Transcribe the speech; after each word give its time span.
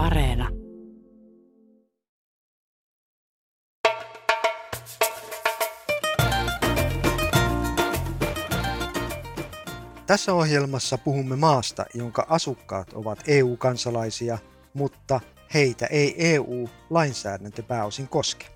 Areena. 0.00 0.48
Tässä 10.06 10.34
ohjelmassa 10.34 10.98
puhumme 10.98 11.36
maasta, 11.36 11.84
jonka 11.94 12.26
asukkaat 12.28 12.92
ovat 12.92 13.22
EU-kansalaisia, 13.26 14.38
mutta 14.74 15.20
heitä 15.54 15.86
ei 15.86 16.14
EU-lainsäädäntö 16.18 17.62
pääosin 17.62 18.08
koske. 18.08 18.46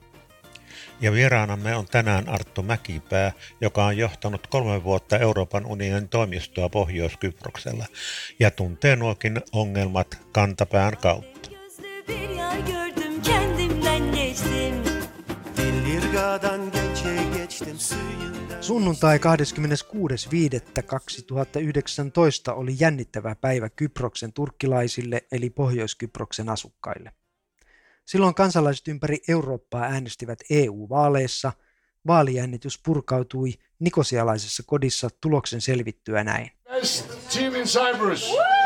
Ja 1.01 1.13
vieraanamme 1.13 1.77
on 1.77 1.87
tänään 1.87 2.29
Arttu 2.29 2.63
Mäkipää, 2.63 3.33
joka 3.61 3.85
on 3.85 3.97
johtanut 3.97 4.47
kolme 4.47 4.85
vuotta 4.85 5.19
Euroopan 5.19 5.67
unionin 5.67 6.09
toimistoa 6.09 6.69
Pohjois-Kyproksella 6.69 7.87
ja 8.41 8.51
tuntee 8.51 8.97
nuokin 8.97 9.41
ongelmat 9.53 10.19
kantapään 10.33 10.97
kautta. 10.97 11.34
Sunnuntai 18.61 19.19
26.5.2019 19.19 19.23
oli 22.55 22.77
jännittävä 22.79 23.35
päivä 23.35 23.71
Kyproksen 23.71 24.33
turkkilaisille 24.33 25.23
eli 25.33 25.51
Pohjois-Kyproksen 25.51 26.49
asukkaille. 26.49 27.13
Silloin 28.05 28.35
kansalaiset 28.35 28.89
ympäri 28.89 29.19
Eurooppaa 29.29 29.83
äänestivät 29.83 30.39
EU-vaaleissa. 30.51 31.53
Vaalijännitys 32.07 32.81
purkautui 32.85 33.53
nikosialaisessa 33.79 34.63
kodissa 34.67 35.09
tuloksen 35.21 35.61
selvittyä 35.61 36.25
näin. 36.25 36.51
Best 36.71 37.09
team 37.33 37.55
in 37.55 37.65
Cyprus. 37.67 38.31
Here, 38.31 38.64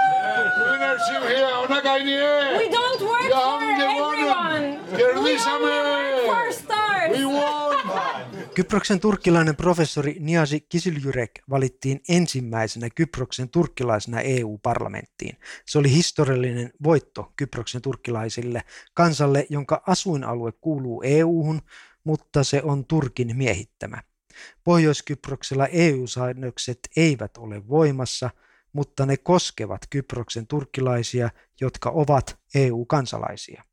We 2.59 2.69
don't 2.69 3.01
work 3.03 3.31
for 3.33 3.63
everyone. 3.63 4.79
We 5.25 5.39
for 5.39 6.53
stars. 6.53 7.19
We 7.19 7.25
won. 7.25 7.59
Kyproksen 8.55 9.01
turkkilainen 9.01 9.57
professori 9.57 10.17
Niazi 10.21 10.61
Kisiljurek 10.61 11.31
valittiin 11.51 12.01
ensimmäisenä 12.09 12.89
Kyproksen 12.95 13.49
turkkilaisena 13.49 14.21
EU-parlamenttiin. 14.21 15.37
Se 15.67 15.79
oli 15.79 15.93
historiallinen 15.93 16.73
voitto 16.83 17.33
Kyproksen 17.37 17.83
turkkilaisille, 17.83 18.63
kansalle, 18.95 19.47
jonka 19.51 19.83
asuinalue 19.87 20.53
kuuluu 20.53 21.03
EU-hun, 21.03 21.63
mutta 22.05 22.45
se 22.45 22.63
on 22.65 22.85
Turkin 22.85 23.37
miehittämä. 23.37 24.03
Pohjois-Kyproksella 24.65 25.67
EU-säännökset 25.67 26.79
eivät 26.97 27.37
ole 27.37 27.69
voimassa, 27.69 28.31
mutta 28.79 29.07
ne 29.07 29.17
koskevat 29.17 29.81
Kyproksen 29.91 30.47
turkkilaisia, 30.47 31.31
jotka 31.61 31.91
ovat 31.91 32.39
EU-kansalaisia. 32.55 33.65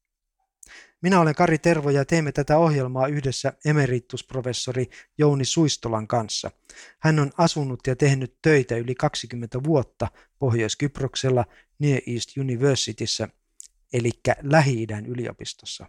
Minä 1.01 1.19
olen 1.19 1.35
Kari 1.35 1.57
Tervo 1.57 1.89
ja 1.89 2.05
teemme 2.05 2.31
tätä 2.31 2.57
ohjelmaa 2.57 3.07
yhdessä 3.07 3.53
emeritusprofessori 3.65 4.89
Jouni 5.17 5.45
Suistolan 5.45 6.07
kanssa. 6.07 6.51
Hän 6.99 7.19
on 7.19 7.31
asunut 7.37 7.79
ja 7.87 7.95
tehnyt 7.95 8.37
töitä 8.41 8.75
yli 8.75 8.95
20 8.95 9.63
vuotta 9.63 10.07
Pohjois-Kyproksella 10.39 11.45
Near 11.79 12.01
East 12.07 12.37
Universityssä, 12.37 13.29
eli 13.93 14.09
Lähi-idän 14.41 15.05
yliopistossa. 15.05 15.87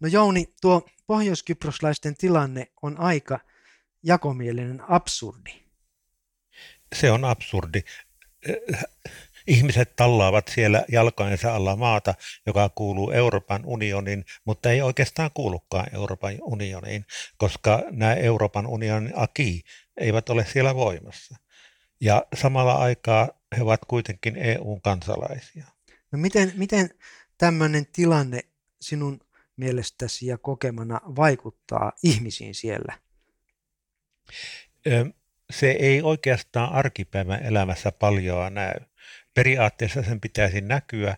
No 0.00 0.08
Jouni, 0.08 0.54
tuo 0.60 0.86
pohjoiskyproslaisten 1.06 2.14
tilanne 2.16 2.66
on 2.82 3.00
aika 3.00 3.40
jakomielinen 4.02 4.82
absurdi. 4.88 5.64
Se 6.94 7.10
on 7.10 7.24
absurdi 7.24 7.82
ihmiset 9.46 9.96
tallaavat 9.96 10.48
siellä 10.48 10.84
jalkojensa 10.92 11.54
alla 11.54 11.76
maata, 11.76 12.14
joka 12.46 12.68
kuuluu 12.68 13.10
Euroopan 13.10 13.64
unionin, 13.64 14.24
mutta 14.44 14.70
ei 14.70 14.82
oikeastaan 14.82 15.30
kuulukaan 15.34 15.94
Euroopan 15.94 16.34
unioniin, 16.40 17.04
koska 17.36 17.82
nämä 17.90 18.14
Euroopan 18.14 18.66
unionin 18.66 19.12
aki 19.16 19.62
eivät 19.96 20.28
ole 20.28 20.46
siellä 20.52 20.74
voimassa. 20.74 21.36
Ja 22.00 22.26
samalla 22.34 22.74
aikaa 22.74 23.28
he 23.56 23.62
ovat 23.62 23.80
kuitenkin 23.88 24.36
EU-kansalaisia. 24.36 25.64
No 26.12 26.18
miten, 26.18 26.52
miten 26.56 26.90
tämmöinen 27.38 27.86
tilanne 27.92 28.40
sinun 28.80 29.20
mielestäsi 29.56 30.26
ja 30.26 30.38
kokemana 30.38 31.00
vaikuttaa 31.16 31.92
ihmisiin 32.02 32.54
siellä? 32.54 32.98
Se 35.50 35.70
ei 35.70 36.02
oikeastaan 36.02 36.72
arkipäivän 36.72 37.42
elämässä 37.42 37.92
paljoa 37.92 38.50
näy. 38.50 38.74
Periaatteessa 39.34 40.02
sen 40.02 40.20
pitäisi 40.20 40.60
näkyä 40.60 41.16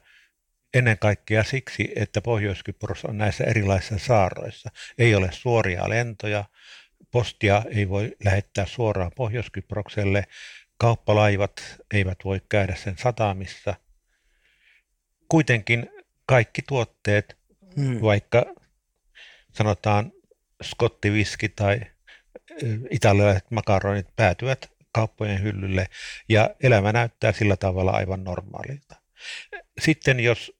ennen 0.75 0.99
kaikkea 0.99 1.45
siksi, 1.45 1.93
että 1.97 2.21
Pohjois-Kypros 2.21 3.05
on 3.05 3.19
näissä 3.19 3.45
erilaisissa 3.45 3.99
saaroissa. 3.99 4.71
Ei 4.99 5.15
ole 5.15 5.29
suoria 5.33 5.89
lentoja, 5.89 6.45
postia 7.11 7.63
ei 7.75 7.89
voi 7.89 8.17
lähettää 8.25 8.67
suoraan 8.67 9.13
Pohjois-Kyprokselle, 9.17 10.25
kauppalaivat 10.79 11.53
eivät 11.95 12.19
voi 12.25 12.41
käydä 12.49 12.75
sen 12.75 12.99
satamissa. 12.99 13.75
Kuitenkin 15.29 15.91
kaikki 16.27 16.63
tuotteet, 16.69 17.39
hmm. 17.77 18.01
vaikka 18.01 18.55
sanotaan 19.53 20.13
skottiviski 20.63 21.49
tai 21.49 21.81
italialaiset 22.91 23.51
makaronit 23.51 24.07
päätyvät 24.17 24.71
kauppojen 24.93 25.43
hyllylle 25.43 25.87
ja 26.29 26.51
elämä 26.63 26.93
näyttää 26.93 27.33
sillä 27.33 27.57
tavalla 27.57 27.91
aivan 27.91 28.25
normaalilta. 28.25 28.97
Sitten 29.81 30.21
jos 30.21 30.53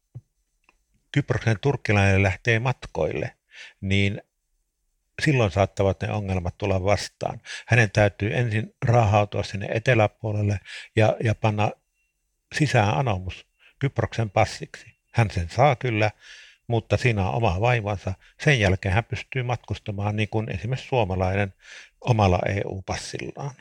Kyproksen 1.13 1.61
turkkilainen 1.61 2.23
lähtee 2.23 2.59
matkoille, 2.59 3.37
niin 3.81 4.23
silloin 5.23 5.51
saattavat 5.51 6.01
ne 6.03 6.13
ongelmat 6.13 6.59
tulla 6.59 6.85
vastaan. 6.85 7.41
Hänen 7.67 7.91
täytyy 7.91 8.37
ensin 8.37 8.75
raahautua 8.85 9.43
sinne 9.43 9.69
eteläpuolelle 9.71 10.61
ja, 10.97 11.17
ja 11.25 11.35
panna 11.35 11.71
sisään 12.55 12.95
anomus 12.95 13.47
Kyproksen 13.79 14.31
passiksi. 14.31 14.87
Hän 15.13 15.31
sen 15.31 15.49
saa 15.51 15.77
kyllä, 15.77 16.11
mutta 16.69 16.97
siinä 16.97 17.29
on 17.29 17.35
oma 17.35 17.61
vaivansa. 17.61 18.15
Sen 18.45 18.61
jälkeen 18.61 18.95
hän 18.95 19.05
pystyy 19.05 19.43
matkustamaan 19.43 20.17
niin 20.17 20.29
kuin 20.29 20.51
esimerkiksi 20.51 20.89
suomalainen 20.89 21.55
omalla 22.01 22.39
EU-passillaan. 22.49 23.55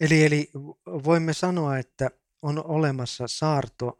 Eli, 0.00 0.24
eli 0.24 0.50
voimme 0.86 1.32
sanoa, 1.32 1.78
että 1.78 2.10
on 2.42 2.66
olemassa 2.66 3.24
saarto, 3.28 3.98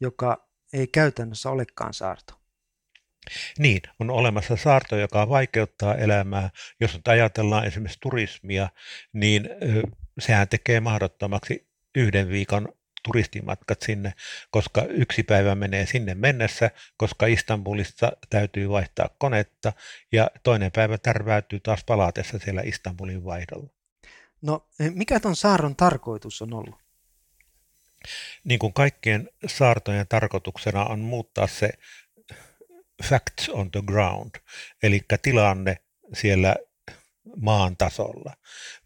joka 0.00 0.48
ei 0.72 0.86
käytännössä 0.86 1.50
olekaan 1.50 1.94
saarto. 1.94 2.40
Niin, 3.58 3.80
on 4.00 4.10
olemassa 4.10 4.56
saarto, 4.56 4.96
joka 4.96 5.28
vaikeuttaa 5.28 5.94
elämää. 5.94 6.50
Jos 6.80 6.94
nyt 6.94 7.08
ajatellaan 7.08 7.66
esimerkiksi 7.66 7.98
turismia, 8.02 8.68
niin 9.12 9.48
sehän 10.18 10.48
tekee 10.48 10.80
mahdottomaksi 10.80 11.68
yhden 11.94 12.28
viikon 12.28 12.68
turistimatkat 13.02 13.82
sinne, 13.82 14.14
koska 14.50 14.82
yksi 14.82 15.22
päivä 15.22 15.54
menee 15.54 15.86
sinne 15.86 16.14
mennessä, 16.14 16.70
koska 16.96 17.26
Istanbulissa 17.26 18.12
täytyy 18.30 18.68
vaihtaa 18.68 19.08
konetta 19.18 19.72
ja 20.12 20.30
toinen 20.42 20.72
päivä 20.72 20.98
tärväytyy 20.98 21.60
taas 21.60 21.84
palatessa 21.84 22.38
siellä 22.38 22.62
Istanbulin 22.64 23.24
vaihdolla. 23.24 23.70
No 24.42 24.68
mikä 24.94 25.20
tuon 25.20 25.36
saaron 25.36 25.76
tarkoitus 25.76 26.42
on 26.42 26.54
ollut? 26.54 26.74
Niin 28.44 28.58
kuin 28.58 28.72
kaikkien 28.72 29.28
saartojen 29.46 30.08
tarkoituksena 30.08 30.84
on 30.84 31.00
muuttaa 31.00 31.46
se 31.46 31.70
facts 33.04 33.48
on 33.48 33.70
the 33.70 33.82
ground, 33.86 34.30
eli 34.82 35.00
tilanne 35.22 35.76
siellä 36.12 36.56
maan 37.36 37.76
tasolla. 37.76 38.34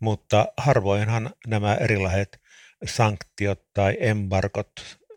Mutta 0.01 0.47
harvoinhan 0.57 1.31
nämä 1.47 1.75
erilaiset 1.75 2.41
sanktiot 2.87 3.73
tai 3.75 3.97
embarkot 4.01 4.73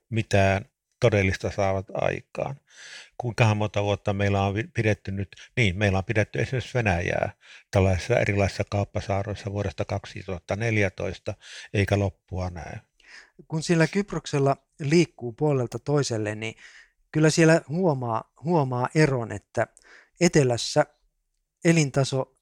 mitään 0.09 0.65
todellista 0.99 1.51
saavat 1.51 1.85
aikaan. 1.93 2.55
Kuinka 3.17 3.55
monta 3.55 3.83
vuotta 3.83 4.13
meillä 4.13 4.41
on 4.41 4.55
pidetty 4.73 5.11
nyt, 5.11 5.35
niin 5.57 5.77
meillä 5.77 5.97
on 5.97 6.05
pidetty 6.05 6.39
esimerkiksi 6.39 6.73
Venäjää 6.73 7.31
tällaisissa 7.71 8.19
erilaisissa 8.19 8.63
kauppasaaroissa 8.69 9.51
vuodesta 9.51 9.85
2014, 9.85 11.33
eikä 11.73 11.99
loppua 11.99 12.49
näe. 12.49 12.81
Kun 13.47 13.63
siellä 13.63 13.87
Kyproksella 13.87 14.57
liikkuu 14.79 15.31
puolelta 15.33 15.79
toiselle, 15.79 16.35
niin 16.35 16.55
kyllä 17.11 17.29
siellä 17.29 17.61
huomaa, 17.69 18.33
huomaa 18.43 18.89
eron, 18.95 19.31
että 19.31 19.67
etelässä 20.21 20.85
elintaso 21.65 22.35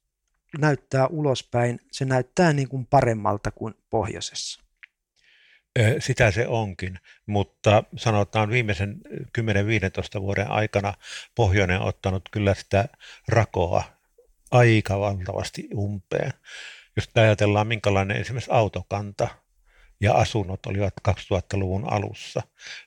näyttää 0.57 1.07
ulospäin, 1.07 1.79
se 1.91 2.05
näyttää 2.05 2.53
niin 2.53 2.69
kuin 2.69 2.85
paremmalta 2.85 3.51
kuin 3.51 3.73
pohjoisessa. 3.89 4.64
Sitä 5.99 6.31
se 6.31 6.47
onkin, 6.47 6.99
mutta 7.25 7.83
sanotaan 7.97 8.49
viimeisen 8.49 8.95
10-15 10.17 10.21
vuoden 10.21 10.51
aikana 10.51 10.93
pohjoinen 11.35 11.79
on 11.79 11.87
ottanut 11.87 12.29
kyllä 12.31 12.53
sitä 12.53 12.85
rakoa 13.27 13.83
aika 14.51 14.99
valtavasti 14.99 15.69
umpeen. 15.75 16.33
Jos 16.95 17.09
ajatellaan, 17.15 17.67
minkälainen 17.67 18.17
esimerkiksi 18.17 18.51
autokanta 18.51 19.27
ja 20.01 20.13
asunnot 20.13 20.65
olivat 20.65 20.93
2000-luvun 21.09 21.93
alussa, 21.93 22.41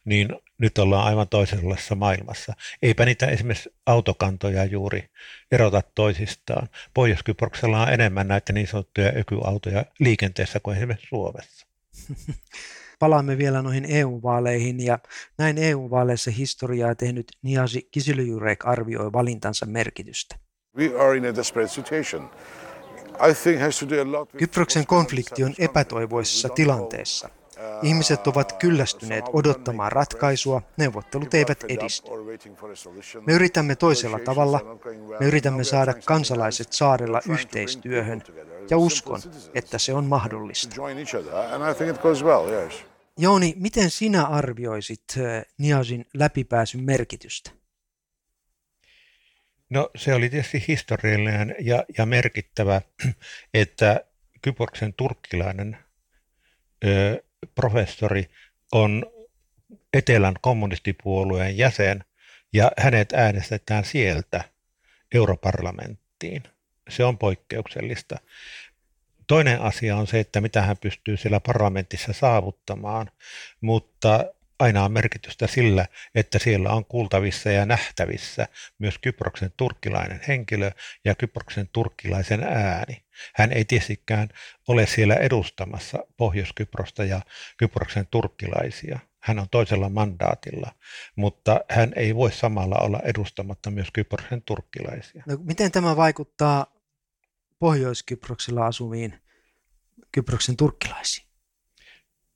niin 0.04 0.28
nyt 0.58 0.78
ollaan 0.78 1.06
aivan 1.06 1.28
toisenlaisessa 1.28 1.94
maailmassa. 1.94 2.52
Eipä 2.82 3.04
niitä 3.04 3.26
esimerkiksi 3.26 3.74
autokantoja 3.86 4.64
juuri 4.64 5.10
erota 5.52 5.82
toisistaan. 5.94 6.68
Pohjois-Kyproksella 6.94 7.82
on 7.82 7.92
enemmän 7.92 8.28
näitä 8.28 8.52
niin 8.52 8.66
sanottuja 8.66 9.12
ökyautoja 9.16 9.84
liikenteessä 9.98 10.60
kuin 10.60 10.76
esimerkiksi 10.76 11.08
Suomessa. 11.08 11.67
Palaamme 12.98 13.38
vielä 13.38 13.62
noihin 13.62 13.84
EU-vaaleihin 13.88 14.80
ja 14.86 14.98
näin 15.38 15.58
EU-vaaleissa 15.58 16.30
historiaa 16.30 16.94
tehnyt 16.94 17.26
Niasi 17.42 17.88
Kisilyjurek 17.90 18.66
arvioi 18.66 19.12
valintansa 19.12 19.66
merkitystä. 19.66 20.36
We 20.76 21.00
are 21.00 21.16
in 21.16 21.26
a 21.26 21.36
desperate 21.36 21.72
situation. 21.72 22.30
Kyproksen 24.36 24.86
konflikti 24.86 25.44
on 25.44 25.54
epätoivoisessa 25.58 26.48
tilanteessa. 26.48 27.28
Ihmiset 27.82 28.26
ovat 28.26 28.52
kyllästyneet 28.52 29.24
odottamaan 29.32 29.92
ratkaisua, 29.92 30.62
neuvottelut 30.76 31.34
eivät 31.34 31.64
edisty. 31.68 32.10
Me 33.26 33.32
yritämme 33.32 33.76
toisella 33.76 34.18
tavalla, 34.18 34.60
me 35.20 35.26
yritämme 35.26 35.64
saada 35.64 35.94
kansalaiset 36.04 36.72
saarella 36.72 37.20
yhteistyöhön 37.30 38.22
ja 38.70 38.78
uskon, 38.78 39.20
että 39.54 39.78
se 39.78 39.94
on 39.94 40.04
mahdollista. 40.04 40.76
Jouni, 43.20 43.54
miten 43.56 43.90
sinä 43.90 44.24
arvioisit 44.24 45.04
eh, 45.16 45.46
Niasin 45.58 46.06
läpipääsyn 46.14 46.84
merkitystä? 46.84 47.50
No 49.70 49.90
se 49.96 50.14
oli 50.14 50.28
tietysti 50.28 50.64
historiallinen 50.68 51.54
ja, 51.60 51.84
ja 51.98 52.06
merkittävä, 52.06 52.82
että 53.54 54.04
Kyproksen 54.42 54.94
turkkilainen 54.94 55.78
professori 57.54 58.30
on 58.72 59.06
Etelän 59.92 60.34
kommunistipuolueen 60.40 61.58
jäsen 61.58 62.04
ja 62.52 62.72
hänet 62.78 63.12
äänestetään 63.12 63.84
sieltä 63.84 64.44
europarlamenttiin. 65.14 66.42
Se 66.88 67.04
on 67.04 67.18
poikkeuksellista. 67.18 68.16
Toinen 69.26 69.60
asia 69.60 69.96
on 69.96 70.06
se, 70.06 70.20
että 70.20 70.40
mitä 70.40 70.62
hän 70.62 70.76
pystyy 70.76 71.16
siellä 71.16 71.40
parlamentissa 71.40 72.12
saavuttamaan, 72.12 73.10
mutta 73.60 74.24
aina 74.58 74.84
on 74.84 74.92
merkitystä 74.92 75.46
sillä, 75.46 75.86
että 76.14 76.38
siellä 76.38 76.70
on 76.70 76.84
kuultavissa 76.84 77.50
ja 77.50 77.66
nähtävissä 77.66 78.48
myös 78.78 78.98
Kyproksen 78.98 79.52
turkkilainen 79.56 80.20
henkilö 80.28 80.70
ja 81.04 81.14
Kyproksen 81.14 81.68
turkkilaisen 81.72 82.44
ääni. 82.44 83.04
Hän 83.34 83.52
ei 83.52 83.64
tietystikään 83.64 84.28
ole 84.68 84.86
siellä 84.86 85.14
edustamassa 85.14 85.98
Pohjois-Kyprosta 86.16 87.04
ja 87.04 87.20
Kyproksen 87.56 88.06
turkkilaisia. 88.10 88.98
Hän 89.20 89.38
on 89.38 89.48
toisella 89.50 89.88
mandaatilla, 89.88 90.72
mutta 91.16 91.60
hän 91.70 91.92
ei 91.96 92.14
voi 92.14 92.32
samalla 92.32 92.76
olla 92.76 93.00
edustamatta 93.04 93.70
myös 93.70 93.88
Kyproksen 93.92 94.42
turkkilaisia. 94.42 95.22
No, 95.26 95.36
miten 95.40 95.72
tämä 95.72 95.96
vaikuttaa 95.96 96.66
Pohjois-Kyproksella 97.58 98.66
asuviin 98.66 99.22
Kyproksen 100.12 100.56
turkkilaisiin? 100.56 101.28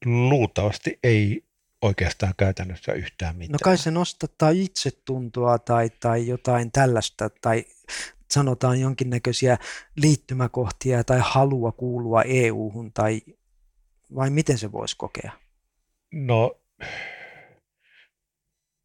Luultavasti 0.05 0.99
ei 1.03 1.45
oikeastaan 1.83 2.35
käytännössä 2.39 2.93
yhtään 2.93 3.37
mitään. 3.37 3.53
No 3.53 3.59
kai 3.65 3.79
se 3.79 3.91
nostattaa 3.91 4.51
itsetuntoa 4.51 5.59
tai, 5.59 5.91
tai 6.01 6.27
jotain 6.27 6.73
tällaista, 6.73 7.31
tai 7.31 7.65
sanotaan 8.31 8.81
jonkinnäköisiä 8.81 9.59
liittymäkohtia 9.97 11.05
tai 11.05 11.21
halua 11.23 11.73
kuulua 11.73 12.23
EU-hun, 12.23 12.93
tai 12.93 13.21
vai 14.15 14.31
miten 14.31 14.59
se 14.59 14.73
voisi 14.73 14.97
kokea? 14.97 15.33
No, 16.13 16.61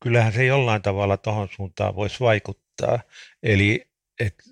kyllähän 0.03 0.33
se 0.33 0.45
jollain 0.45 0.81
tavalla 0.81 1.17
tuohon 1.17 1.47
suuntaan 1.55 1.95
voisi 1.95 2.19
vaikuttaa. 2.19 2.99
Eli 3.43 3.87
että 4.19 4.43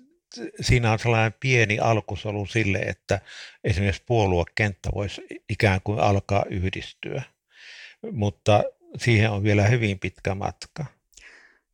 siinä 0.60 0.92
on 0.92 0.98
sellainen 0.98 1.34
pieni 1.40 1.78
alkusolu 1.78 2.46
sille, 2.46 2.78
että 2.78 3.20
esimerkiksi 3.64 4.02
puoluekenttä 4.06 4.88
voisi 4.94 5.26
ikään 5.48 5.80
kuin 5.84 5.98
alkaa 5.98 6.44
yhdistyä 6.50 7.22
mutta 8.12 8.64
siihen 8.96 9.30
on 9.30 9.42
vielä 9.42 9.66
hyvin 9.66 9.98
pitkä 9.98 10.34
matka. 10.34 10.84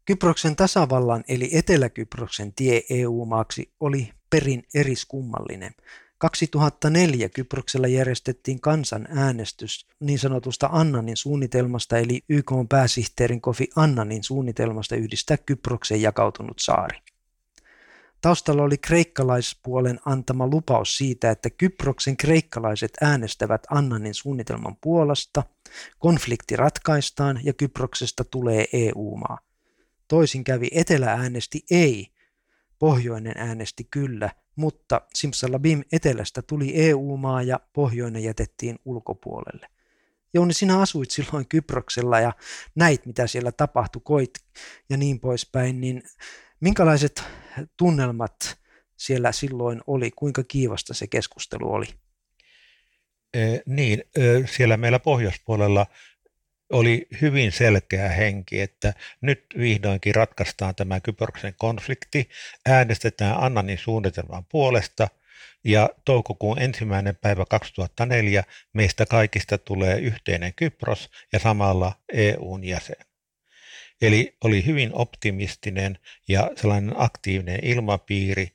Kyproksen 0.04 0.56
tasavallan 0.56 1.24
eli 1.28 1.50
Etelä-Kyproksen 1.52 2.52
tie 2.52 2.82
EU-maaksi 2.90 3.72
oli 3.80 4.10
perin 4.30 4.62
eriskummallinen. 4.74 5.74
2004 6.18 7.28
Kyproksella 7.28 7.86
järjestettiin 7.88 8.60
kansanäänestys 8.60 9.86
niin 10.00 10.18
sanotusta 10.18 10.68
Annanin 10.72 11.16
suunnitelmasta 11.16 11.98
eli 11.98 12.24
YK 12.28 12.52
pääsihteerin 12.68 13.40
Kofi 13.40 13.68
Annanin 13.76 14.24
suunnitelmasta 14.24 14.96
yhdistää 14.96 15.36
Kyproksen 15.36 16.02
jakautunut 16.02 16.58
saari. 16.58 16.98
Taustalla 18.22 18.62
oli 18.62 18.78
kreikkalaispuolen 18.78 20.00
antama 20.04 20.46
lupaus 20.46 20.96
siitä, 20.96 21.30
että 21.30 21.50
Kyproksen 21.50 22.16
kreikkalaiset 22.16 22.90
äänestävät 23.00 23.62
Annanin 23.70 24.14
suunnitelman 24.14 24.76
puolesta, 24.80 25.42
konflikti 25.98 26.56
ratkaistaan 26.56 27.40
ja 27.44 27.52
Kyproksesta 27.52 28.24
tulee 28.24 28.64
EU-maa. 28.72 29.38
Toisin 30.08 30.44
kävi 30.44 30.68
Etelä 30.72 31.12
äänesti 31.12 31.64
ei, 31.70 32.06
Pohjoinen 32.78 33.34
äänesti 33.36 33.84
kyllä, 33.90 34.30
mutta 34.56 35.00
Simsalabim 35.14 35.82
etelästä 35.92 36.42
tuli 36.42 36.72
EU-maa 36.74 37.42
ja 37.42 37.60
Pohjoinen 37.72 38.24
jätettiin 38.24 38.78
ulkopuolelle. 38.84 39.68
Jouni, 40.34 40.54
sinä 40.54 40.80
asuit 40.80 41.10
silloin 41.10 41.48
Kyproksella 41.48 42.20
ja 42.20 42.32
näit, 42.74 43.06
mitä 43.06 43.26
siellä 43.26 43.52
tapahtui, 43.52 44.02
koit 44.04 44.30
ja 44.90 44.96
niin 44.96 45.20
poispäin, 45.20 45.80
niin 45.80 46.02
Minkälaiset 46.60 47.24
tunnelmat 47.76 48.58
siellä 48.96 49.32
silloin 49.32 49.80
oli? 49.86 50.10
Kuinka 50.10 50.44
kiivasta 50.44 50.94
se 50.94 51.06
keskustelu 51.06 51.72
oli? 51.72 51.86
E, 53.34 53.58
niin, 53.66 54.04
siellä 54.46 54.76
meillä 54.76 54.98
pohjoispuolella 54.98 55.86
oli 56.72 57.06
hyvin 57.20 57.52
selkeä 57.52 58.08
henki, 58.08 58.60
että 58.60 58.94
nyt 59.20 59.44
vihdoinkin 59.58 60.14
ratkaistaan 60.14 60.74
tämä 60.74 61.00
Kyproksen 61.00 61.54
konflikti, 61.58 62.28
äänestetään 62.66 63.36
Annanin 63.42 63.78
suunnitelman 63.78 64.44
puolesta 64.44 65.08
ja 65.64 65.90
toukokuun 66.04 66.58
ensimmäinen 66.58 67.16
päivä 67.16 67.44
2004 67.44 68.44
meistä 68.72 69.06
kaikista 69.06 69.58
tulee 69.58 69.98
yhteinen 69.98 70.54
Kypros 70.54 71.10
ja 71.32 71.38
samalla 71.38 71.92
EUn 72.12 72.64
jäsen. 72.64 73.11
Eli 74.02 74.36
oli 74.44 74.66
hyvin 74.66 74.90
optimistinen 74.92 75.98
ja 76.28 76.50
sellainen 76.56 76.94
aktiivinen 76.96 77.64
ilmapiiri. 77.64 78.48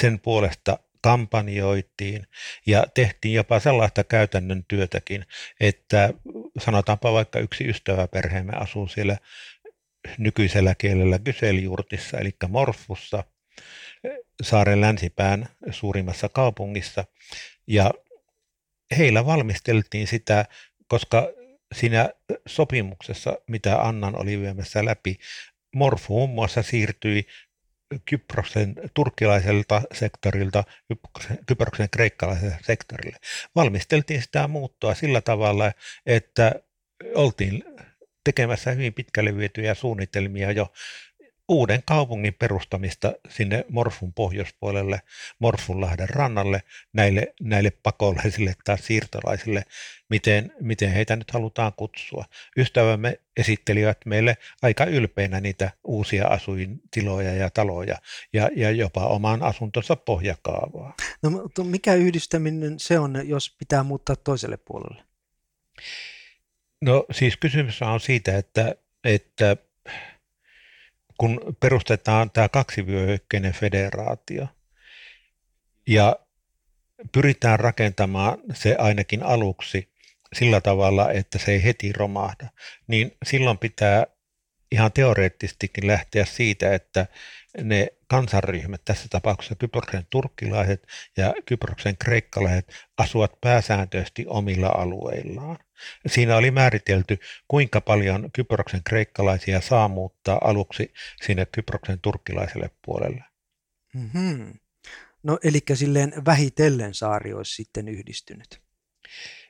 Sen 0.00 0.20
puolesta 0.20 0.78
kampanjoitiin 1.00 2.26
ja 2.66 2.86
tehtiin 2.94 3.34
jopa 3.34 3.60
sellaista 3.60 4.04
käytännön 4.04 4.64
työtäkin, 4.68 5.26
että 5.60 6.12
sanotaanpa 6.58 7.12
vaikka 7.12 7.38
yksi 7.38 7.68
ystäväperheemme 7.68 8.52
asuu 8.56 8.88
siellä 8.88 9.16
nykyisellä 10.18 10.74
kielellä 10.74 11.18
Gyseliurtissa, 11.18 12.18
eli 12.18 12.30
Morfussa, 12.48 13.24
saaren 14.42 14.80
länsipään 14.80 15.48
suurimmassa 15.70 16.28
kaupungissa. 16.28 17.04
Ja 17.66 17.90
heillä 18.98 19.26
valmisteltiin 19.26 20.06
sitä, 20.06 20.44
koska 20.88 21.28
siinä 21.72 22.10
sopimuksessa, 22.46 23.38
mitä 23.46 23.82
Annan 23.82 24.16
oli 24.20 24.40
viemässä 24.40 24.84
läpi, 24.84 25.18
Morfu 25.74 26.14
muun 26.14 26.30
muassa 26.30 26.62
siirtyi 26.62 27.26
Kyproksen 28.04 28.74
turkkilaiselta 28.94 29.82
sektorilta 29.92 30.64
Kyproksen, 30.88 31.38
Kyproksen 31.46 31.88
kreikkalaiselle 31.90 32.58
sektorille. 32.62 33.16
Valmisteltiin 33.54 34.22
sitä 34.22 34.48
muuttoa 34.48 34.94
sillä 34.94 35.20
tavalla, 35.20 35.72
että 36.06 36.54
oltiin 37.14 37.64
tekemässä 38.24 38.70
hyvin 38.70 38.94
pitkälle 38.94 39.36
vietyjä 39.36 39.74
suunnitelmia 39.74 40.52
jo 40.52 40.72
uuden 41.48 41.82
kaupungin 41.86 42.34
perustamista 42.34 43.12
sinne 43.28 43.64
Morfun 43.68 44.12
pohjoispuolelle, 44.12 45.02
Morfunlahden 45.38 46.08
rannalle, 46.08 46.62
näille, 46.92 47.34
näille 47.40 47.70
pakolaisille 47.70 48.54
tai 48.64 48.78
siirtolaisille, 48.78 49.64
miten, 50.08 50.52
miten 50.60 50.92
heitä 50.92 51.16
nyt 51.16 51.30
halutaan 51.30 51.72
kutsua. 51.72 52.24
Ystävämme 52.56 53.20
esittelivät 53.36 53.98
meille 54.04 54.36
aika 54.62 54.84
ylpeinä 54.84 55.40
niitä 55.40 55.70
uusia 55.84 56.26
asuintiloja 56.28 57.34
ja 57.34 57.50
taloja 57.50 57.96
ja, 58.32 58.50
ja 58.56 58.70
jopa 58.70 59.06
oman 59.06 59.42
asuntonsa 59.42 59.96
pohjakaavaa. 59.96 60.94
No, 61.22 61.30
mutta 61.30 61.64
mikä 61.64 61.94
yhdistäminen 61.94 62.78
se 62.78 62.98
on, 62.98 63.28
jos 63.28 63.56
pitää 63.58 63.82
muuttaa 63.82 64.16
toiselle 64.16 64.56
puolelle? 64.56 65.04
No 66.80 67.04
siis 67.10 67.36
kysymys 67.36 67.82
on 67.82 68.00
siitä, 68.00 68.38
että, 68.38 68.74
että 69.04 69.56
kun 71.18 71.56
perustetaan 71.60 72.30
tämä 72.30 72.48
kaksivyöhykkeinen 72.48 73.52
federaatio 73.52 74.48
ja 75.86 76.16
pyritään 77.12 77.60
rakentamaan 77.60 78.38
se 78.54 78.76
ainakin 78.78 79.22
aluksi 79.22 79.92
sillä 80.32 80.60
tavalla, 80.60 81.12
että 81.12 81.38
se 81.38 81.52
ei 81.52 81.64
heti 81.64 81.92
romahda, 81.92 82.48
niin 82.86 83.16
silloin 83.24 83.58
pitää 83.58 84.06
ihan 84.72 84.92
teoreettisestikin 84.92 85.86
lähteä 85.86 86.24
siitä, 86.24 86.74
että 86.74 87.06
ne 87.62 87.88
kansanryhmät, 88.12 88.82
tässä 88.84 89.06
tapauksessa 89.10 89.54
Kyproksen 89.54 90.06
turkkilaiset 90.10 90.86
ja 91.16 91.34
Kyproksen 91.46 91.96
kreikkalaiset, 91.96 92.72
asuvat 92.98 93.40
pääsääntöisesti 93.40 94.24
omilla 94.28 94.68
alueillaan. 94.68 95.58
Siinä 96.06 96.36
oli 96.36 96.50
määritelty, 96.50 97.18
kuinka 97.48 97.80
paljon 97.80 98.30
Kyproksen 98.32 98.80
kreikkalaisia 98.84 99.60
saa 99.60 99.88
muuttaa 99.88 100.40
aluksi 100.44 100.92
sinne 101.22 101.46
Kyproksen 101.46 102.00
turkkilaiselle 102.00 102.70
puolelle. 102.84 103.24
Mm-hmm. 103.94 104.58
No 105.22 105.38
eli 105.44 105.60
silleen 105.74 106.12
vähitellen 106.26 106.94
saari 106.94 107.32
olisi 107.32 107.54
sitten 107.54 107.88
yhdistynyt. 107.88 108.60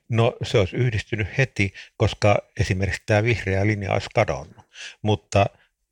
No 0.09 0.37
se 0.43 0.59
olisi 0.59 0.77
yhdistynyt 0.77 1.29
heti, 1.39 1.73
koska 1.97 2.39
esimerkiksi 2.61 3.03
tämä 3.07 3.23
vihreä 3.23 3.67
linja 3.67 3.93
olisi 3.93 4.09
kadonnut. 4.15 4.67
Mutta 5.03 5.47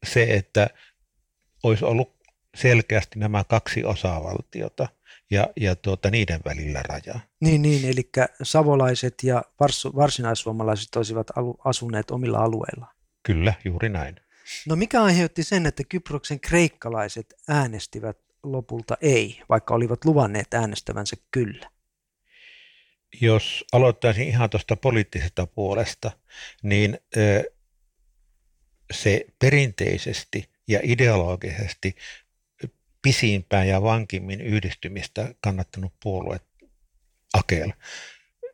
se, 0.06 0.22
että 0.22 0.70
olisi 1.62 1.84
ollut 1.84 2.19
selkeästi 2.56 3.18
nämä 3.18 3.44
kaksi 3.44 3.84
osavaltiota 3.84 4.88
ja, 5.30 5.48
ja 5.56 5.76
tuota, 5.76 6.10
niiden 6.10 6.40
välillä 6.44 6.82
raja. 6.82 7.20
Niin, 7.40 7.62
niin, 7.62 7.84
eli 7.84 8.10
savolaiset 8.42 9.14
ja 9.22 9.42
vars, 9.60 9.84
varsinaissuomalaiset 9.96 10.96
olisivat 10.96 11.26
asuneet 11.64 12.10
omilla 12.10 12.38
alueillaan. 12.38 12.94
Kyllä, 13.22 13.54
juuri 13.64 13.88
näin. 13.88 14.16
No 14.66 14.76
mikä 14.76 15.02
aiheutti 15.02 15.42
sen, 15.42 15.66
että 15.66 15.84
Kyproksen 15.84 16.40
kreikkalaiset 16.40 17.34
äänestivät 17.48 18.18
lopulta 18.42 18.96
ei, 19.00 19.42
vaikka 19.48 19.74
olivat 19.74 20.04
luvanneet 20.04 20.54
äänestävänsä 20.54 21.16
kyllä? 21.30 21.70
Jos 23.20 23.64
aloittaisin 23.72 24.28
ihan 24.28 24.50
tuosta 24.50 24.76
poliittisesta 24.76 25.46
puolesta, 25.46 26.10
niin 26.62 26.98
se 28.92 29.26
perinteisesti 29.38 30.50
ja 30.68 30.80
ideologisesti 30.82 31.96
pisimpään 33.02 33.68
ja 33.68 33.82
vankimmin 33.82 34.40
yhdistymistä 34.40 35.34
kannattanut 35.40 35.92
puolue 36.02 36.40
Akel, 37.34 37.72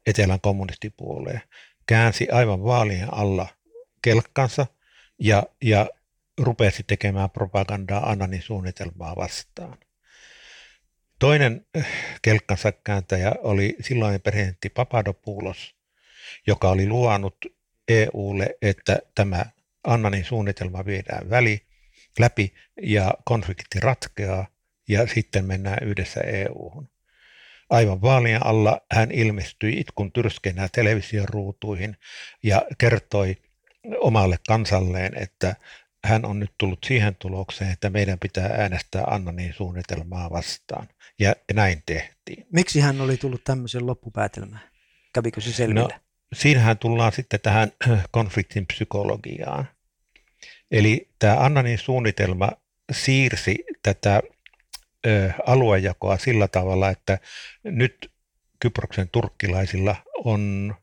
Etelän 0.07 0.41
kommunistipuolue, 0.41 1.43
käänsi 1.87 2.29
aivan 2.31 2.65
vaalien 2.65 3.15
alla 3.15 3.49
kelkkansa 4.03 4.67
ja, 5.21 5.43
ja 5.62 5.87
rupesi 6.38 6.83
tekemään 6.83 7.31
propagandaa 7.31 8.11
Annanin 8.11 8.43
suunnitelmaa 8.43 9.17
vastaan. 9.17 9.79
Toinen 11.19 11.67
eh, 11.75 11.87
kelkkansa 12.23 12.73
kääntäjä 12.73 13.33
oli 13.38 13.76
silloin 13.81 14.21
presidentti 14.21 14.69
Papadopoulos, 14.69 15.75
joka 16.47 16.71
oli 16.71 16.88
luonut 16.88 17.37
EUlle, 17.88 18.57
että 18.62 18.99
tämä 19.15 19.47
Annanin 19.85 20.25
suunnitelma 20.25 20.85
viedään 20.85 21.31
väli, 21.31 21.67
läpi 22.18 22.54
ja 22.82 23.14
konflikti 23.25 23.80
ratkeaa 23.80 24.46
ja 24.88 25.06
sitten 25.06 25.44
mennään 25.44 25.78
yhdessä 25.82 26.20
EU-hun. 26.20 26.88
Aivan 27.70 28.02
vaalien 28.02 28.46
alla 28.46 28.80
hän 28.92 29.11
ilmestyi 29.11 29.80
itkun 29.80 30.12
tyrskeinä 30.12 30.68
television 30.73 31.28
ruutuihin 31.28 31.96
ja 32.42 32.62
kertoi 32.78 33.37
omalle 34.00 34.37
kansalleen, 34.49 35.23
että 35.23 35.56
hän 36.04 36.25
on 36.25 36.40
nyt 36.40 36.50
tullut 36.58 36.78
siihen 36.87 37.16
tulokseen, 37.16 37.70
että 37.70 37.90
meidän 37.90 38.18
pitää 38.18 38.46
äänestää 38.46 39.04
Annanin 39.06 39.54
suunnitelmaa 39.54 40.30
vastaan. 40.30 40.88
Ja 41.18 41.35
näin 41.54 41.82
tehtiin. 41.87 42.46
Miksi 42.52 42.80
hän 42.80 43.00
oli 43.00 43.16
tullut 43.16 43.44
tämmöisen 43.44 43.87
loppupäätelmään? 43.87 44.62
Kävikö 45.12 45.40
se 45.40 45.52
selville? 45.52 45.80
No, 45.80 45.88
siinähän 46.35 46.78
tullaan 46.78 47.12
sitten 47.12 47.40
tähän 47.40 47.73
konfliktin 48.11 48.66
psykologiaan. 48.66 49.68
Eli 50.70 51.08
tämä 51.18 51.37
Annanin 51.38 51.78
suunnitelma 51.78 52.50
siirsi 52.92 53.64
tätä 53.82 54.23
aluejakoa 55.46 56.16
sillä 56.16 56.49
tavalla, 56.49 56.90
että 56.90 57.18
nyt 57.64 58.11
Kyproksen 58.61 59.08
turkkilaisilla 59.08 59.96
on 60.25 60.75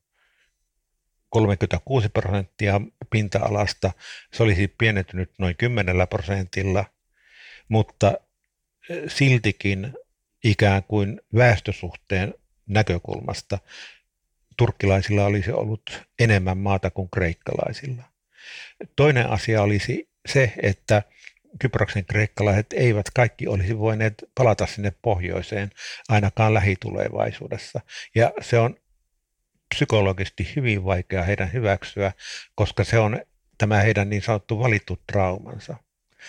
36 1.30 2.10
prosenttia 2.10 2.82
pinta-alasta. 3.10 3.92
Se 4.34 4.44
olisi 4.44 4.68
pienentynyt 4.68 5.32
noin 5.38 5.56
10 5.58 5.96
prosentilla, 6.10 6.86
mutta 7.70 8.14
siltikin 9.08 9.94
ikään 10.44 10.84
kuin 10.84 11.22
väestösuhteen 11.36 12.34
näkökulmasta 12.68 13.60
turkkilaisilla 14.58 15.26
olisi 15.26 15.52
ollut 15.52 16.04
enemmän 16.20 16.58
maata 16.58 16.90
kuin 16.90 17.10
kreikkalaisilla. 17.10 18.13
Toinen 18.96 19.30
asia 19.30 19.62
olisi 19.62 20.10
se, 20.26 20.54
että 20.62 21.04
Kyproksen 21.60 22.06
kreikkalaiset 22.06 22.74
eivät 22.74 23.06
kaikki 23.16 23.48
olisi 23.48 23.80
voineet 23.80 24.24
palata 24.36 24.66
sinne 24.66 24.94
pohjoiseen 25.02 25.70
ainakaan 26.10 26.54
lähitulevaisuudessa. 26.54 27.82
Ja 28.16 28.32
se 28.42 28.60
on 28.60 28.76
psykologisesti 29.76 30.52
hyvin 30.56 30.86
vaikea 30.86 31.24
heidän 31.24 31.54
hyväksyä, 31.54 32.12
koska 32.56 32.84
se 32.84 33.00
on 33.00 33.20
tämä 33.58 33.82
heidän 33.82 34.10
niin 34.10 34.22
sanottu 34.22 34.60
valittu 34.60 35.00
traumansa. 35.12 35.76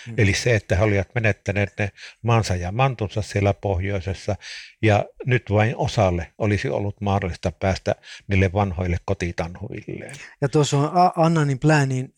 Mm. 0.07 0.13
Eli 0.17 0.33
se, 0.33 0.55
että 0.55 0.75
he 0.75 0.83
olivat 0.83 1.15
menettäneet 1.15 1.73
ne 1.79 1.91
maansa 2.21 2.55
ja 2.55 2.71
mantunsa 2.71 3.21
siellä 3.21 3.53
pohjoisessa, 3.53 4.35
ja 4.81 5.05
nyt 5.25 5.43
vain 5.49 5.75
osalle 5.77 6.33
olisi 6.37 6.69
ollut 6.69 7.01
mahdollista 7.01 7.51
päästä 7.51 7.95
niille 8.27 8.53
vanhoille 8.53 8.97
kotitanhuvilleen. 9.05 10.15
Ja 10.41 10.49
tuossa 10.49 10.77
on 10.77 10.89
Annanin 11.15 11.59
pläänin 11.59 12.13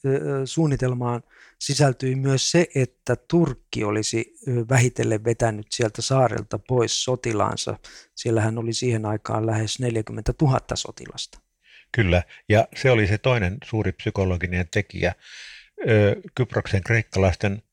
suunnitelmaan 0.45 1.23
sisältyi 1.59 2.15
myös 2.15 2.51
se, 2.51 2.67
että 2.75 3.15
Turkki 3.15 3.83
olisi 3.83 4.33
vähitellen 4.69 5.23
vetänyt 5.23 5.67
sieltä 5.71 6.01
saarelta 6.01 6.59
pois 6.59 7.03
sotilaansa. 7.03 7.79
Siellähän 8.15 8.57
oli 8.57 8.73
siihen 8.73 9.05
aikaan 9.05 9.45
lähes 9.45 9.79
40 9.79 10.33
000 10.41 10.59
sotilasta. 10.73 11.39
Kyllä, 11.91 12.23
ja 12.49 12.67
se 12.75 12.91
oli 12.91 13.07
se 13.07 13.17
toinen 13.17 13.57
suuri 13.63 13.91
psykologinen 13.91 14.67
tekijä. 14.71 15.15
Kyproksen 16.35 16.83
kreikkalaisten 16.83 17.63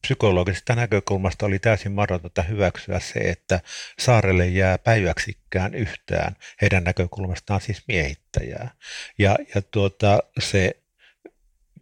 psykologisesta 0.00 0.74
näkökulmasta 0.74 1.46
oli 1.46 1.58
täysin 1.58 1.92
mahdotonta 1.92 2.42
hyväksyä 2.42 3.00
se, 3.00 3.18
että 3.20 3.60
saarelle 3.98 4.46
jää 4.46 4.78
päiväksikään 4.78 5.74
yhtään 5.74 6.36
heidän 6.62 6.84
näkökulmastaan 6.84 7.60
siis 7.60 7.82
miehittäjää. 7.88 8.70
Ja, 9.18 9.38
ja 9.54 9.62
tuota, 9.62 10.18
se 10.38 10.82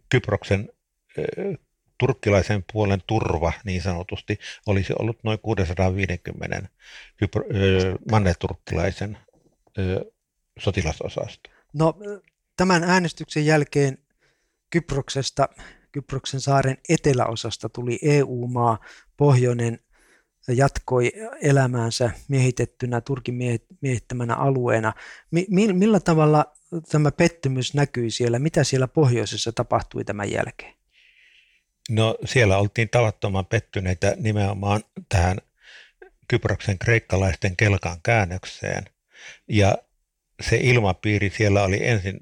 Kyproksen 0.09 0.69
turkkilaisen 1.97 2.65
puolen 2.73 3.01
turva 3.07 3.53
niin 3.63 3.81
sanotusti 3.81 4.39
olisi 4.65 4.93
ollut 4.99 5.23
noin 5.23 5.39
650 5.39 6.67
manneturkkilaisen 8.11 9.17
sotilasosasto. 10.59 11.49
No 11.73 11.93
tämän 12.57 12.83
äänestyksen 12.83 13.45
jälkeen 13.45 13.97
Kyproksesta 14.69 15.49
Kyproksen 15.95 16.41
saaren 16.41 16.77
eteläosasta 16.89 17.69
tuli 17.69 17.99
EU-maa, 18.01 18.79
pohjoinen 19.17 19.79
jatkoi 20.47 21.11
elämäänsä 21.41 22.11
miehitettynä 22.27 23.01
Turkin 23.01 23.35
miehittämänä 23.81 24.35
alueena. 24.35 24.93
Millä 25.73 25.99
tavalla 25.99 26.45
tämä 26.91 27.11
pettymys 27.11 27.73
näkyi 27.73 28.11
siellä? 28.11 28.39
Mitä 28.39 28.63
siellä 28.63 28.87
pohjoisessa 28.87 29.51
tapahtui 29.51 30.03
tämän 30.03 30.31
jälkeen? 30.31 30.73
No 31.89 32.17
siellä 32.25 32.57
oltiin 32.57 32.89
tavattoman 32.89 33.45
pettyneitä 33.45 34.15
nimenomaan 34.19 34.83
tähän 35.09 35.37
Kyproksen 36.27 36.79
kreikkalaisten 36.79 37.55
kelkan 37.57 37.97
käännökseen. 38.03 38.85
Ja 39.49 39.77
se 40.41 40.57
ilmapiiri 40.57 41.29
siellä 41.29 41.63
oli 41.63 41.87
ensin 41.87 42.19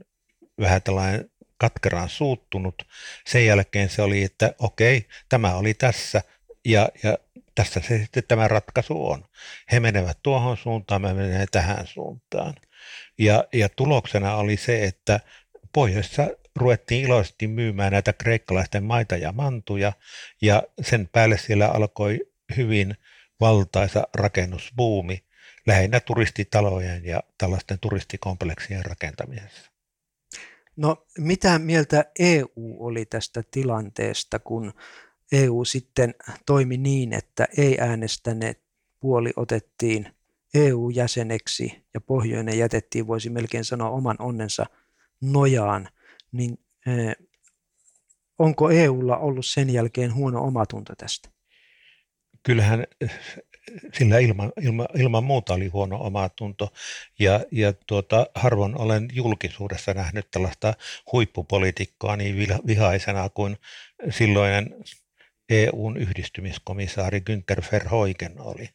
vähän 0.60 0.82
tällainen 0.82 1.30
katkeraan 1.64 2.10
suuttunut. 2.10 2.84
Sen 3.26 3.46
jälkeen 3.46 3.90
se 3.90 4.02
oli, 4.02 4.24
että 4.24 4.54
okei, 4.60 5.08
tämä 5.30 5.56
oli 5.56 5.74
tässä 5.74 6.22
ja, 6.66 6.90
ja 7.04 7.18
tässä 7.56 7.82
se 7.88 7.98
sitten 7.98 8.24
tämä 8.28 8.48
ratkaisu 8.48 9.08
on. 9.08 9.26
He 9.72 9.80
menevät 9.80 10.18
tuohon 10.24 10.58
suuntaan, 10.58 11.02
me 11.02 11.14
menemme 11.14 11.46
tähän 11.52 11.88
suuntaan. 11.88 12.56
Ja, 13.18 13.44
ja 13.54 13.70
tuloksena 13.70 14.36
oli 14.36 14.58
se, 14.58 14.84
että 14.84 15.20
pohjoisessa 15.74 16.28
ruvettiin 16.56 17.06
iloisesti 17.06 17.48
myymään 17.48 17.92
näitä 17.92 18.14
kreikkalaisten 18.14 18.84
maita 18.84 19.18
ja 19.18 19.32
mantuja, 19.32 19.94
ja 20.42 20.64
sen 20.82 21.10
päälle 21.12 21.38
siellä 21.38 21.68
alkoi 21.68 22.20
hyvin 22.58 22.96
valtaisa 23.40 24.08
rakennusbuumi, 24.16 25.24
lähinnä 25.68 26.00
turistitalojen 26.00 27.06
ja 27.06 27.24
tällaisten 27.38 27.80
turistikompleksien 27.80 28.86
rakentamisessa. 28.86 29.73
No 30.76 31.06
mitä 31.18 31.60
mieltä 31.60 32.06
EU 32.20 32.78
oli 32.80 33.06
tästä 33.06 33.44
tilanteesta, 33.52 34.40
kun 34.40 34.74
EU 35.32 35.66
sitten 35.66 36.16
toimi 36.46 36.78
niin, 36.78 37.14
että 37.14 37.48
ei 37.58 37.78
äänestäneet 37.80 38.64
puoli 39.00 39.34
otettiin 39.36 40.16
EU-jäseneksi 40.54 41.86
ja 41.94 42.02
pohjoinen 42.02 42.58
jätettiin, 42.58 43.08
voisi 43.08 43.30
melkein 43.30 43.66
sanoa, 43.66 43.90
oman 43.90 44.16
onnensa 44.20 44.66
nojaan, 45.22 45.90
niin 46.32 46.58
onko 48.40 48.70
EUlla 48.70 49.18
ollut 49.18 49.46
sen 49.46 49.70
jälkeen 49.70 50.14
huono 50.16 50.44
omatunto 50.44 50.94
tästä? 50.96 51.30
Kyllähän 52.44 52.88
sillä 53.94 54.20
ilman, 54.20 54.52
ilma, 54.62 54.88
ilman 54.96 55.24
muuta 55.24 55.54
oli 55.54 55.68
huono 55.68 55.98
omatunto. 56.02 56.74
Ja, 57.20 57.40
ja 57.52 57.74
tuota, 57.88 58.28
harvoin 58.36 58.78
olen 58.78 59.10
julkisuudessa 59.14 59.94
nähnyt 59.94 60.32
tällaista 60.32 60.74
huippupolitiikkaa 61.12 62.16
niin 62.16 62.36
vihaisena 62.68 63.30
kuin 63.30 63.58
silloinen 64.10 64.76
EUn 65.50 65.98
yhdistymiskomissaari 65.98 67.20
Günther 67.20 67.64
Verheugen 67.72 68.42
oli. 68.42 68.70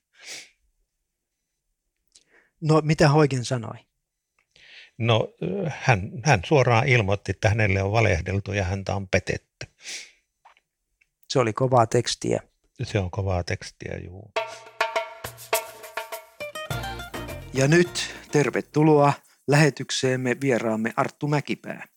No 2.61 2.81
mitä 2.85 3.09
Hoigen 3.09 3.45
sanoi? 3.45 3.77
No 4.99 5.35
hän, 5.69 6.11
hän 6.25 6.41
suoraan 6.45 6.89
ilmoitti, 6.89 7.31
että 7.31 7.49
hänelle 7.49 7.83
on 7.83 7.93
valehdeltu 7.93 8.53
ja 8.53 8.65
häntä 8.65 8.95
on 8.95 9.09
petetty. 9.09 9.67
Se 11.29 11.39
oli 11.39 11.53
kovaa 11.53 11.87
tekstiä. 11.87 12.41
Se 12.83 12.99
on 12.99 13.11
kovaa 13.11 13.45
tekstiä, 13.45 13.99
juu. 14.05 14.33
Ja 17.55 17.69
nyt 17.69 18.15
tervetuloa 18.33 19.13
lähetykseemme 19.47 20.37
vieraamme 20.41 20.93
Arttu 20.97 21.29
Mäkipää. 21.29 21.89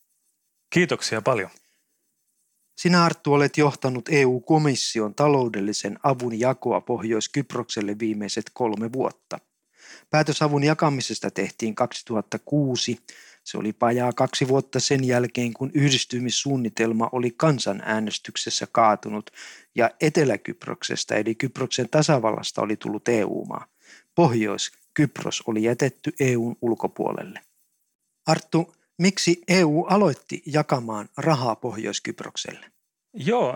Kiitoksia 0.69 1.21
paljon. 1.21 1.49
Sinä 2.77 3.05
Arttu 3.05 3.33
olet 3.33 3.57
johtanut 3.57 4.09
EU-komission 4.09 5.15
taloudellisen 5.15 5.99
avun 6.03 6.39
jakoa 6.39 6.81
Pohjois-Kyprokselle 6.81 7.99
viimeiset 7.99 8.45
kolme 8.53 8.93
vuotta. 8.93 9.39
Päätös 10.09 10.41
avun 10.41 10.63
jakamisesta 10.63 11.31
tehtiin 11.31 11.75
2006. 11.75 12.97
Se 13.43 13.57
oli 13.57 13.73
pajaa 13.73 14.13
kaksi 14.13 14.47
vuotta 14.47 14.79
sen 14.79 15.03
jälkeen, 15.03 15.53
kun 15.53 15.71
yhdistymissuunnitelma 15.73 17.09
oli 17.11 17.31
kansanäänestyksessä 17.31 18.67
kaatunut 18.71 19.31
ja 19.75 19.89
Etelä-Kyproksesta 20.01 21.15
eli 21.15 21.35
Kyproksen 21.35 21.89
tasavallasta 21.89 22.61
oli 22.61 22.75
tullut 22.75 23.07
EU-maa. 23.07 23.65
Pohjois- 24.15 24.80
Kypros 24.93 25.43
oli 25.47 25.63
jätetty 25.63 26.11
EUn 26.19 26.55
ulkopuolelle. 26.61 27.39
Arttu, 28.27 28.75
miksi 28.97 29.41
EU 29.47 29.85
aloitti 29.89 30.43
jakamaan 30.45 31.09
rahaa 31.17 31.55
Pohjois-Kyprokselle? 31.55 32.65
Joo, 33.13 33.55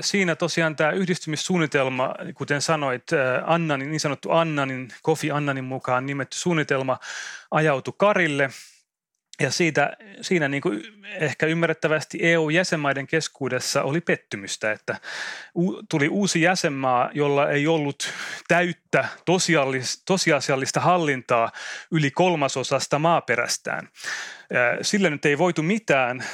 siinä 0.00 0.36
tosiaan 0.36 0.76
tämä 0.76 0.90
yhdistymissuunnitelma, 0.90 2.14
kuten 2.34 2.62
sanoit, 2.62 3.02
Annanin, 3.44 3.90
niin 3.90 4.00
sanottu 4.00 4.30
Annanin, 4.30 4.88
Kofi 5.02 5.30
Annanin 5.30 5.64
mukaan 5.64 6.06
nimetty 6.06 6.38
suunnitelma 6.38 6.98
ajautui 7.50 7.94
Karille– 7.96 8.50
ja 9.40 9.50
siitä, 9.50 9.96
siinä 10.20 10.48
niin 10.48 10.62
kuin 10.62 10.82
ehkä 11.04 11.46
ymmärrettävästi 11.46 12.18
EU-jäsenmaiden 12.22 13.06
keskuudessa 13.06 13.82
oli 13.82 14.00
pettymystä, 14.00 14.72
että 14.72 14.96
tuli 15.88 16.08
uusi 16.08 16.40
jäsenmaa, 16.40 17.10
jolla 17.14 17.50
ei 17.50 17.66
ollut 17.66 18.12
täyttä 18.48 19.08
tosiasiallista 20.04 20.80
hallintaa 20.80 21.52
yli 21.90 22.10
kolmasosasta 22.10 22.98
maaperästään. 22.98 23.88
Sillä 24.82 25.10
nyt 25.10 25.24
ei 25.24 25.38
voitu 25.38 25.62
mitään 25.62 26.24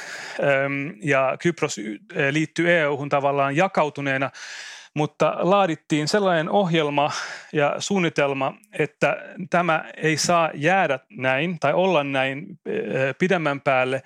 ja 1.01 1.37
Kypros 1.41 1.77
liittyi 2.31 2.71
EU-hun 2.71 3.09
tavallaan 3.09 3.55
jakautuneena 3.55 4.31
mutta 4.95 5.35
laadittiin 5.39 6.07
sellainen 6.07 6.49
ohjelma 6.49 7.11
ja 7.53 7.75
suunnitelma, 7.79 8.53
että 8.79 9.17
tämä 9.49 9.85
ei 9.97 10.17
saa 10.17 10.49
jäädä 10.53 10.99
näin 11.09 11.59
tai 11.59 11.73
olla 11.73 12.03
näin 12.03 12.59
pidemmän 13.19 13.61
päälle 13.61 14.03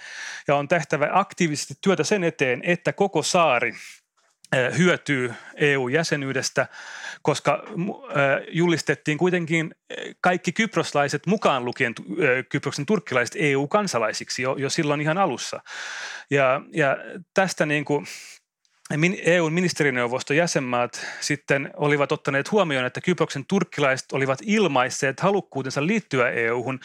ja 0.48 0.56
on 0.56 0.68
tehtävä 0.68 1.10
aktiivisesti 1.12 1.74
työtä 1.82 2.04
sen 2.04 2.24
eteen, 2.24 2.62
että 2.64 2.94
koko 2.94 3.24
saari 3.24 3.74
hyötyy 4.78 5.34
EU-jäsenyydestä, 5.56 6.68
koska 7.22 7.64
julistettiin 8.52 9.18
kuitenkin 9.18 9.76
kaikki 10.22 10.52
kyproslaiset 10.52 11.26
mukaan 11.26 11.66
lukien 11.66 11.94
Kyproksen 12.50 12.86
turkkilaiset 12.86 13.36
EU-kansalaisiksi 13.40 14.42
jo, 14.42 14.56
jo 14.56 14.70
silloin 14.70 15.02
ihan 15.02 15.18
alussa. 15.18 15.60
Ja, 16.30 16.62
ja 16.72 16.98
tästä 17.34 17.66
niin 17.66 17.86
kuin 17.86 18.06
EUn 19.24 19.54
ministerineuvoston 19.54 20.38
jäsenmaat 20.38 21.08
sitten 21.22 21.70
olivat 21.78 22.12
ottaneet 22.12 22.52
huomioon, 22.52 22.86
että 22.86 23.02
Kyproksen 23.02 23.46
turkkilaiset 23.46 24.12
olivat 24.12 24.40
ilmaisseet 24.46 25.20
halukkuutensa 25.20 25.88
liittyä 25.88 26.30
EUhun 26.30 26.80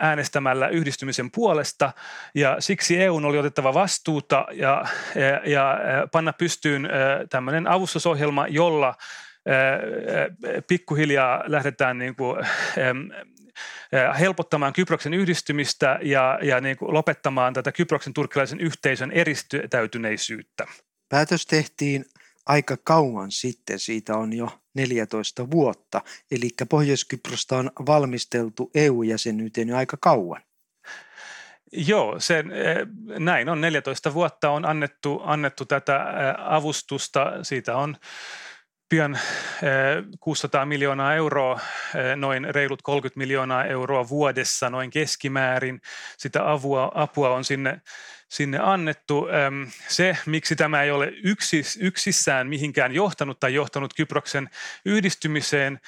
äänestämällä 0.00 0.68
yhdistymisen 0.68 1.30
puolesta 1.30 1.92
ja 2.34 2.56
siksi 2.58 3.02
EUn 3.02 3.24
oli 3.24 3.38
otettava 3.38 3.74
vastuuta 3.74 4.46
ja, 4.52 4.84
ja, 5.14 5.50
ja 5.50 5.78
panna 6.12 6.32
pystyyn 6.32 6.88
tämmöinen 7.30 7.68
avustusohjelma, 7.68 8.46
jolla 8.48 8.94
pikkuhiljaa 10.68 11.42
lähdetään 11.46 11.98
niin 11.98 12.16
kuin, 12.16 12.46
helpottamaan 14.20 14.72
Kyproksen 14.72 15.14
yhdistymistä 15.14 15.98
ja, 16.02 16.38
ja 16.42 16.60
niin 16.60 16.76
kuin 16.76 16.94
lopettamaan 16.94 17.54
tätä 17.54 17.72
Kyproksen 17.72 18.14
turkkilaisen 18.14 18.60
yhteisön 18.60 19.12
eristäytyneisyyttä. 19.12 20.66
Päätös 21.10 21.46
tehtiin 21.46 22.04
aika 22.46 22.76
kauan 22.84 23.30
sitten, 23.30 23.78
siitä 23.78 24.16
on 24.16 24.32
jo 24.32 24.48
14 24.74 25.50
vuotta, 25.50 26.00
eli 26.30 26.50
Pohjois-Kyprosta 26.68 27.56
on 27.56 27.70
valmisteltu 27.86 28.70
EU-jäsenyyteen 28.74 29.68
jo 29.68 29.76
aika 29.76 29.96
kauan. 30.00 30.42
Joo, 31.72 32.20
se, 32.20 32.38
eh, 32.38 32.46
näin 33.18 33.48
on. 33.48 33.60
14 33.60 34.14
vuotta 34.14 34.50
on 34.50 34.64
annettu, 34.64 35.20
annettu 35.24 35.64
tätä 35.64 35.96
eh, 35.96 36.34
avustusta. 36.38 37.44
Siitä 37.44 37.76
on 37.76 37.96
pian 38.90 39.18
600 40.20 40.62
eh, 40.62 40.68
miljoonaa 40.68 41.14
euroa, 41.14 41.60
noin 42.16 42.54
reilut 42.54 42.82
30 42.82 43.18
miljoonaa 43.18 43.64
euroa 43.64 44.08
vuodessa 44.08 44.70
noin 44.70 44.90
keskimäärin. 44.90 45.80
Sitä 46.18 46.50
avua, 46.50 46.92
apua 46.94 47.30
on 47.30 47.44
sinne 47.44 47.80
sinne 48.28 48.58
annettu. 48.62 49.28
Se, 49.88 50.16
miksi 50.26 50.56
tämä 50.56 50.82
ei 50.82 50.90
ole 50.90 51.12
yksis, 51.24 51.78
yksissään 51.80 52.46
mihinkään 52.46 52.92
johtanut 52.92 53.40
tai 53.40 53.54
johtanut 53.54 53.94
Kyproksen 53.94 54.50
yhdistymiseen, 54.84 55.80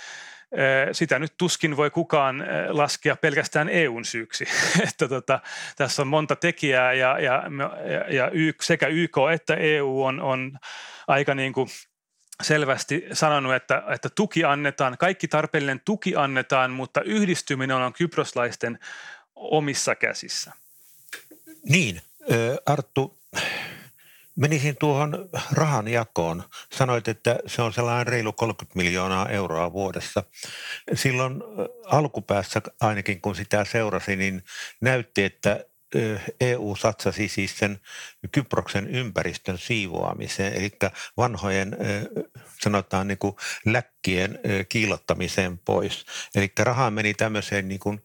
sitä 0.93 1.19
nyt 1.19 1.35
tuskin 1.38 1.77
voi 1.77 1.91
kukaan 1.91 2.45
laskea 2.69 3.17
pelkästään 3.17 3.69
EUn 3.69 4.05
syyksi. 4.05 4.45
että 4.88 5.09
tota, 5.09 5.41
tässä 5.77 6.03
on 6.03 6.09
monta 6.09 6.37
tekijää 6.37 6.93
ja, 6.93 7.19
ja, 7.19 7.43
ja 8.09 8.31
y, 8.33 8.53
sekä 8.62 8.87
YK 8.87 9.17
että 9.35 9.55
EU 9.55 10.03
on, 10.03 10.21
on 10.21 10.59
aika 11.09 11.35
niin 11.35 11.53
kuin 11.53 11.69
selvästi 12.42 13.05
sanonut, 13.12 13.55
että, 13.55 13.83
että 13.95 14.09
tuki 14.09 14.45
annetaan, 14.45 14.99
kaikki 14.99 15.29
tarpeellinen 15.29 15.81
tuki 15.85 16.16
annetaan, 16.16 16.71
mutta 16.71 17.01
yhdistyminen 17.01 17.77
on 17.77 17.92
kyproslaisten 17.92 18.79
omissa 19.35 19.95
käsissä. 19.95 20.53
Niin, 21.64 22.03
Arttu, 22.66 23.18
menisin 24.37 24.77
tuohon 24.77 25.29
rahan 25.53 25.88
jakoon. 25.88 26.42
Sanoit, 26.73 27.09
että 27.09 27.38
se 27.47 27.62
on 27.62 27.73
sellainen 27.73 28.07
reilu 28.07 28.33
30 28.33 28.79
miljoonaa 28.79 29.29
euroa 29.29 29.73
vuodessa. 29.73 30.25
Silloin 30.95 31.42
alkupäässä 31.87 32.62
ainakin 32.81 33.21
kun 33.21 33.35
sitä 33.35 33.64
seurasi, 33.64 34.16
niin 34.16 34.45
näytti, 34.81 35.25
että 35.25 35.64
EU 36.40 36.76
satsasi 36.76 37.28
siis 37.28 37.59
sen 37.59 37.81
Kyproksen 38.33 38.88
ympäristön 38.88 39.59
siivoamiseen, 39.59 40.52
eli 40.55 40.70
vanhojen 41.16 41.76
sanotaan 42.62 43.09
niin 43.09 43.18
kuin 43.18 43.37
läkkien 43.64 44.38
kiilottamiseen 44.68 45.59
pois. 45.59 46.07
Eli 46.35 46.52
rahaa 46.59 46.90
meni 46.90 47.14
tämmöiseen 47.14 47.68
niin 47.68 47.81
kuin 47.81 48.00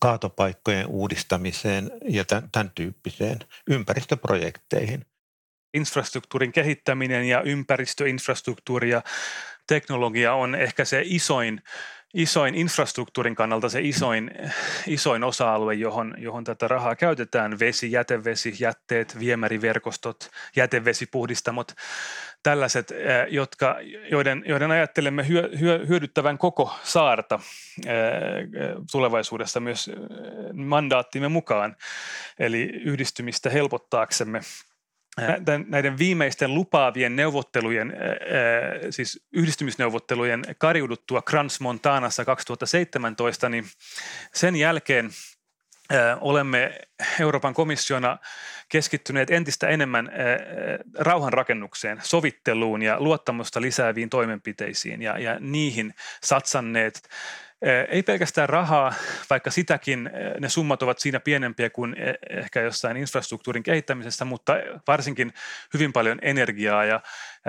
kaatopaikkojen 0.00 0.86
uudistamiseen 0.86 1.90
ja 2.08 2.24
tämän, 2.24 2.48
tämän 2.52 2.70
tyyppiseen 2.74 3.38
ympäristöprojekteihin. 3.70 5.06
Infrastruktuurin 5.74 6.52
kehittäminen 6.52 7.24
ja 7.28 7.42
ympäristöinfrastruktuuri 7.42 8.90
ja 8.90 9.02
teknologia 9.66 10.34
on 10.34 10.54
ehkä 10.54 10.84
se 10.84 11.02
isoin 11.04 11.62
isoin 12.14 12.54
infrastruktuurin 12.54 13.34
kannalta 13.34 13.68
se 13.68 13.80
isoin, 13.80 14.30
isoin 14.86 15.24
osa-alue, 15.24 15.74
johon, 15.74 16.14
johon 16.18 16.44
tätä 16.44 16.68
rahaa 16.68 16.96
käytetään, 16.96 17.58
vesi, 17.58 17.92
jätevesi, 17.92 18.54
jätteet, 18.60 19.18
viemäriverkostot, 19.18 20.30
jätevesipuhdistamot, 20.56 21.72
tällaiset, 22.42 22.90
eh, 22.90 23.26
jotka, 23.28 23.76
joiden, 24.10 24.42
joiden 24.46 24.70
ajattelemme 24.70 25.28
hyö, 25.28 25.50
hyö, 25.60 25.86
hyödyttävän 25.88 26.38
koko 26.38 26.74
saarta 26.82 27.40
eh, 27.86 27.92
tulevaisuudessa 28.92 29.60
myös 29.60 29.88
eh, 29.88 29.94
mandaattimme 30.52 31.28
mukaan, 31.28 31.76
eli 32.38 32.62
yhdistymistä 32.62 33.50
helpottaaksemme. 33.50 34.40
Näiden 35.66 35.98
viimeisten 35.98 36.54
lupaavien 36.54 37.16
neuvottelujen, 37.16 37.92
siis 38.90 39.24
yhdistymisneuvottelujen 39.32 40.42
kariuduttua 40.58 41.22
Crans 41.22 41.60
Montanassa 41.60 42.24
2017, 42.24 43.48
niin 43.48 43.64
sen 44.34 44.56
jälkeen 44.56 45.10
olemme 46.20 46.80
Euroopan 47.20 47.54
komissiona 47.54 48.18
keskittyneet 48.68 49.30
entistä 49.30 49.68
enemmän 49.68 50.10
rauhanrakennukseen, 50.98 51.98
sovitteluun 52.02 52.82
ja 52.82 53.00
luottamusta 53.00 53.60
lisääviin 53.60 54.10
toimenpiteisiin 54.10 55.02
ja, 55.02 55.18
ja 55.18 55.36
niihin 55.40 55.94
satsanneet 56.22 57.08
ei 57.88 58.02
pelkästään 58.02 58.48
rahaa, 58.48 58.94
vaikka 59.30 59.50
sitäkin 59.50 60.10
ne 60.40 60.48
summat 60.48 60.82
ovat 60.82 60.98
siinä 60.98 61.20
pienempiä 61.20 61.70
kuin 61.70 61.96
ehkä 62.30 62.60
jossain 62.60 62.96
infrastruktuurin 62.96 63.62
kehittämisessä, 63.62 64.24
mutta 64.24 64.52
varsinkin 64.86 65.32
hyvin 65.74 65.92
paljon 65.92 66.18
energiaa 66.22 66.84
ja, 66.84 67.00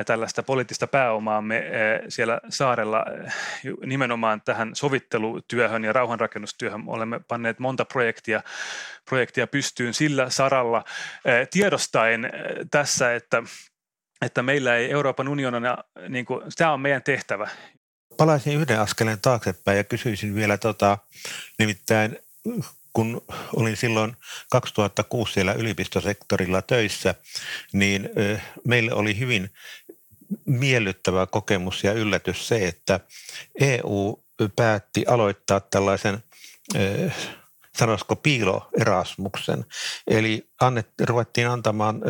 tällaista 0.06 0.43
poliittista 0.43 0.88
pääomaa 0.88 1.41
me 1.41 1.71
siellä 2.10 2.39
saarella 2.49 3.06
nimenomaan 3.86 4.41
tähän 4.41 4.76
sovittelutyöhön 4.76 5.84
ja 5.84 5.93
rauhanrakennustyöhön 5.93 6.84
olemme 6.88 7.19
panneet 7.28 7.60
monta 7.60 7.86
projektia, 7.86 8.41
projektia 9.10 9.47
pystyyn 9.47 9.93
sillä 9.93 10.30
saralla. 10.30 10.84
Tiedostaen 11.52 12.32
tässä, 12.71 13.15
että 13.15 13.43
että 14.26 14.43
meillä 14.43 14.76
ei 14.76 14.91
Euroopan 14.91 15.28
unionina, 15.28 15.78
niin 16.10 16.26
kuin, 16.26 16.41
tämä 16.58 16.73
on 16.73 16.82
meidän 16.82 17.04
tehtävä 17.04 17.49
palaisin 18.17 18.54
yhden 18.54 18.80
askeleen 18.80 19.21
taaksepäin 19.21 19.78
ja 19.78 19.84
kysyisin 19.84 20.36
vielä 20.36 20.58
tota, 20.58 20.97
nimittäin 21.60 22.17
kun 22.93 23.21
olin 23.56 23.78
silloin 23.78 24.17
2006 24.52 25.34
siellä 25.34 25.54
yliopistosektorilla 25.54 26.62
töissä, 26.62 27.15
niin 27.73 28.10
meille 28.67 28.93
oli 28.93 29.19
hyvin 29.19 29.49
miellyttävä 30.45 31.26
kokemus 31.26 31.84
ja 31.84 31.93
yllätys 31.93 32.47
se, 32.47 32.67
että 32.67 32.99
EU 33.60 34.23
päätti 34.56 35.06
aloittaa 35.08 35.60
tällaisen 35.60 36.23
sanoisiko 37.78 38.15
piilo 38.15 38.69
Erasmuksen. 38.80 39.65
Eli 40.08 40.49
annet, 40.62 40.88
ruvettiin 41.02 41.49
antamaan 41.49 42.02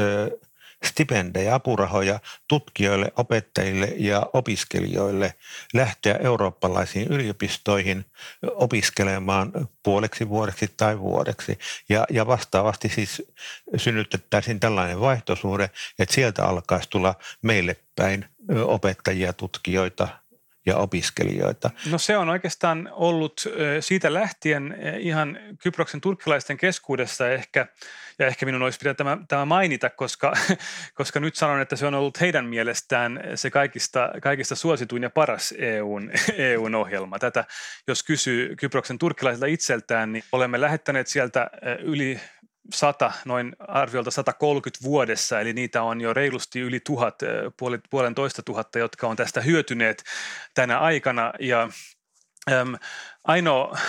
stipendejä, 0.86 1.56
apurahoja 1.56 2.20
tutkijoille, 2.48 3.12
opettajille 3.18 3.94
ja 3.98 4.30
opiskelijoille 4.34 5.34
lähteä 5.74 6.16
eurooppalaisiin 6.16 7.08
yliopistoihin 7.08 8.06
opiskelemaan 8.56 9.52
puoleksi 9.84 10.30
vuodeksi 10.30 10.74
tai 10.78 11.00
vuodeksi. 11.00 11.60
Ja, 11.90 12.06
ja 12.10 12.28
vastaavasti 12.28 12.90
siis 12.90 13.24
synnytettäisiin 13.78 14.60
tällainen 14.60 15.00
vaihtosuhde, 15.00 15.70
että 16.00 16.16
sieltä 16.16 16.46
alkaisi 16.46 16.90
tulla 16.90 17.16
meille 17.42 17.76
päin 17.96 18.26
opettajia, 18.66 19.34
tutkijoita, 19.34 20.23
ja 20.66 20.78
opiskelijoita? 20.78 21.70
No 21.92 21.98
se 21.98 22.18
on 22.18 22.30
oikeastaan 22.30 22.90
ollut 22.92 23.48
siitä 23.80 24.14
lähtien 24.14 24.78
ihan 25.00 25.40
Kyproksen 25.64 26.02
turkkilaisten 26.02 26.58
keskuudessa 26.58 27.30
ehkä, 27.30 27.68
ja 28.20 28.28
ehkä 28.28 28.46
minun 28.46 28.62
olisi 28.62 28.80
pitänyt 28.80 28.98
tämä, 28.98 29.18
tämä 29.28 29.46
mainita, 29.46 29.90
koska, 29.90 30.34
koska 31.00 31.20
nyt 31.20 31.36
sanon, 31.36 31.62
että 31.62 31.76
se 31.76 31.86
on 31.86 31.94
ollut 31.94 32.22
heidän 32.22 32.46
mielestään 32.46 33.24
se 33.36 33.50
kaikista, 33.50 34.10
kaikista 34.22 34.56
suosituin 34.56 35.04
ja 35.04 35.10
paras 35.10 35.54
EUn, 35.58 36.12
EUn 36.38 36.76
ohjelma. 36.76 37.20
Tätä 37.20 37.46
jos 37.88 38.04
kysyy 38.04 38.56
Kyproksen 38.56 38.98
turkkilaisilta 38.98 39.46
itseltään, 39.46 40.14
niin 40.14 40.24
olemme 40.32 40.62
lähettäneet 40.62 41.08
sieltä 41.08 41.50
yli 41.80 42.20
100, 42.74 43.12
noin 43.26 43.56
arviolta 43.60 44.12
130 44.12 44.84
vuodessa, 44.84 45.40
eli 45.40 45.54
niitä 45.54 45.84
on 45.84 46.02
jo 46.02 46.14
reilusti 46.14 46.60
yli 46.60 46.80
tuhat, 46.80 47.20
puolentoista 47.90 48.44
tuhatta, 48.44 48.80
jotka 48.80 49.08
on 49.08 49.16
tästä 49.16 49.42
hyötyneet 49.42 50.04
tänä 50.54 50.80
aikana. 50.80 51.34
Ja 51.40 51.70
äm, 52.52 52.76
ainoa, 53.24 53.78
äh, 53.78 53.82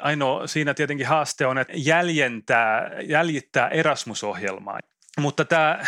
ainoa 0.00 0.46
siinä 0.46 0.74
tietenkin 0.74 1.06
haaste 1.06 1.46
on, 1.46 1.58
että 1.58 1.72
jäljentää, 1.76 2.90
jäljittää 3.02 3.68
Erasmus-ohjelmaa. 3.68 4.78
Mutta 5.18 5.44
tämä, 5.44 5.78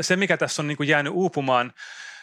se, 0.00 0.16
mikä 0.16 0.36
tässä 0.36 0.62
on 0.62 0.66
niin 0.66 0.88
jäänyt 0.88 1.12
uupumaan, 1.12 1.72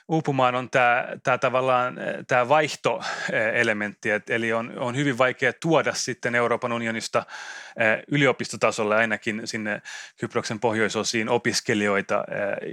uupumaan 0.09 0.55
on 0.55 0.69
tämä, 0.69 1.07
tämä 1.23 1.37
tavallaan 1.37 1.97
tämä 2.27 2.49
vaihtoelementti, 2.49 4.09
eli 4.29 4.53
on, 4.53 4.79
on 4.79 4.95
hyvin 4.95 5.17
vaikea 5.17 5.53
tuoda 5.53 5.93
sitten 5.93 6.35
Euroopan 6.35 6.71
unionista 6.71 7.25
yliopistotasolle 8.11 8.95
ainakin 8.95 9.41
sinne 9.45 9.81
Kyproksen 10.19 10.59
pohjoisosiin 10.59 11.29
opiskelijoita 11.29 12.23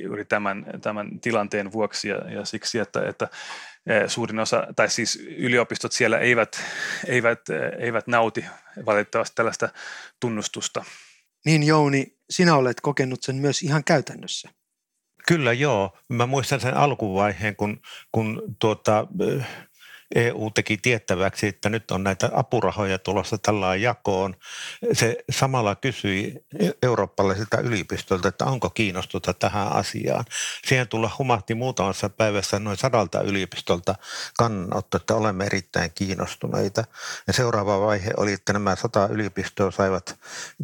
juuri 0.03 0.25
tämän, 0.25 0.67
tämän 0.83 1.21
tilanteen 1.21 1.73
vuoksi 1.73 2.09
ja, 2.09 2.31
ja 2.31 2.45
siksi, 2.45 2.79
että, 2.79 3.09
että 3.09 3.29
suurin 4.07 4.39
osa, 4.39 4.67
tai 4.77 4.91
siis 4.91 5.17
yliopistot 5.37 5.93
siellä 5.93 6.19
eivät, 6.19 6.61
eivät, 7.07 7.41
eivät 7.79 8.07
nauti 8.07 8.45
valitettavasti 8.87 9.35
tällaista 9.35 9.69
tunnustusta. 10.21 10.85
Niin 11.45 11.63
Jouni, 11.63 12.17
sinä 12.31 12.57
olet 12.57 12.81
kokenut 12.81 13.23
sen 13.23 13.37
myös 13.37 13.63
ihan 13.63 13.85
käytännössä. 13.85 14.51
Kyllä 15.29 15.53
joo. 15.53 15.99
Mä 16.09 16.27
muistan 16.27 16.61
sen 16.61 16.75
alkuvaiheen, 16.77 17.57
kun, 17.57 17.81
kun 18.13 18.43
tuota, 18.59 19.07
EU 20.15 20.51
teki 20.51 20.77
tiettäväksi, 20.77 21.47
että 21.47 21.69
nyt 21.69 21.91
on 21.91 22.05
näitä 22.05 22.31
apurahoja 22.35 22.99
tulossa 22.99 23.39
tällä 23.39 23.77
jakoon. 23.77 24.35
Se 24.93 25.17
samalla 25.31 25.75
kysyi 25.75 26.35
eurooppalaisilta 26.83 27.61
yliopistoilta, 27.61 28.29
että 28.29 28.45
onko 28.45 28.71
kiinnostusta 28.71 29.35
tähän 29.35 29.73
asiaan. 29.73 30.25
Siihen 30.67 30.89
tulla 30.89 31.11
humahti 31.19 31.55
muutamassa 31.55 32.09
päivässä 32.09 32.59
noin 32.59 32.77
sadalta 32.77 33.21
yliopistolta 33.21 33.95
kannanotto, 34.39 34.97
että 34.97 35.15
olemme 35.15 35.45
erittäin 35.45 35.91
kiinnostuneita. 35.95 36.85
Ja 37.27 37.33
seuraava 37.33 37.81
vaihe 37.81 38.11
oli, 38.17 38.33
että 38.33 38.53
nämä 38.53 38.77
sata 38.77 39.09
yliopistoa 39.09 39.71
saivat 39.71 40.19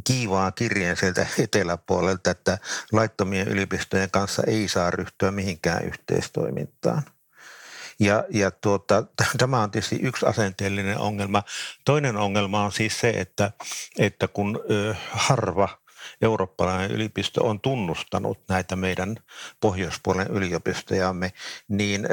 kiivaan 0.07 0.53
kirjeen 0.55 0.97
sieltä 0.97 1.27
eteläpuolelta, 1.39 2.31
että 2.31 2.59
laittomien 2.93 3.49
yliopistojen 3.49 4.11
kanssa 4.11 4.43
ei 4.47 4.69
saa 4.69 4.91
ryhtyä 4.91 5.31
mihinkään 5.31 5.85
yhteistoimintaan. 5.85 7.03
Ja, 7.99 8.25
ja 8.31 8.51
tuota, 8.51 9.05
tämä 9.39 9.63
on 9.63 9.71
tietysti 9.71 9.99
yksi 10.03 10.27
asenteellinen 10.27 10.99
ongelma. 10.99 11.43
Toinen 11.85 12.17
ongelma 12.17 12.65
on 12.65 12.73
siis 12.73 13.01
se, 13.01 13.11
että, 13.11 13.53
että 13.99 14.29
kun 14.29 14.61
ö, 14.71 14.95
harva 15.11 15.82
eurooppalainen 16.23 16.91
yliopisto 16.91 17.45
on 17.45 17.61
tunnustanut 17.61 18.39
näitä 18.49 18.77
meidän 18.77 19.17
pohjoispuolen 19.61 20.27
yliopistojamme, 20.27 21.33
niin 21.69 22.09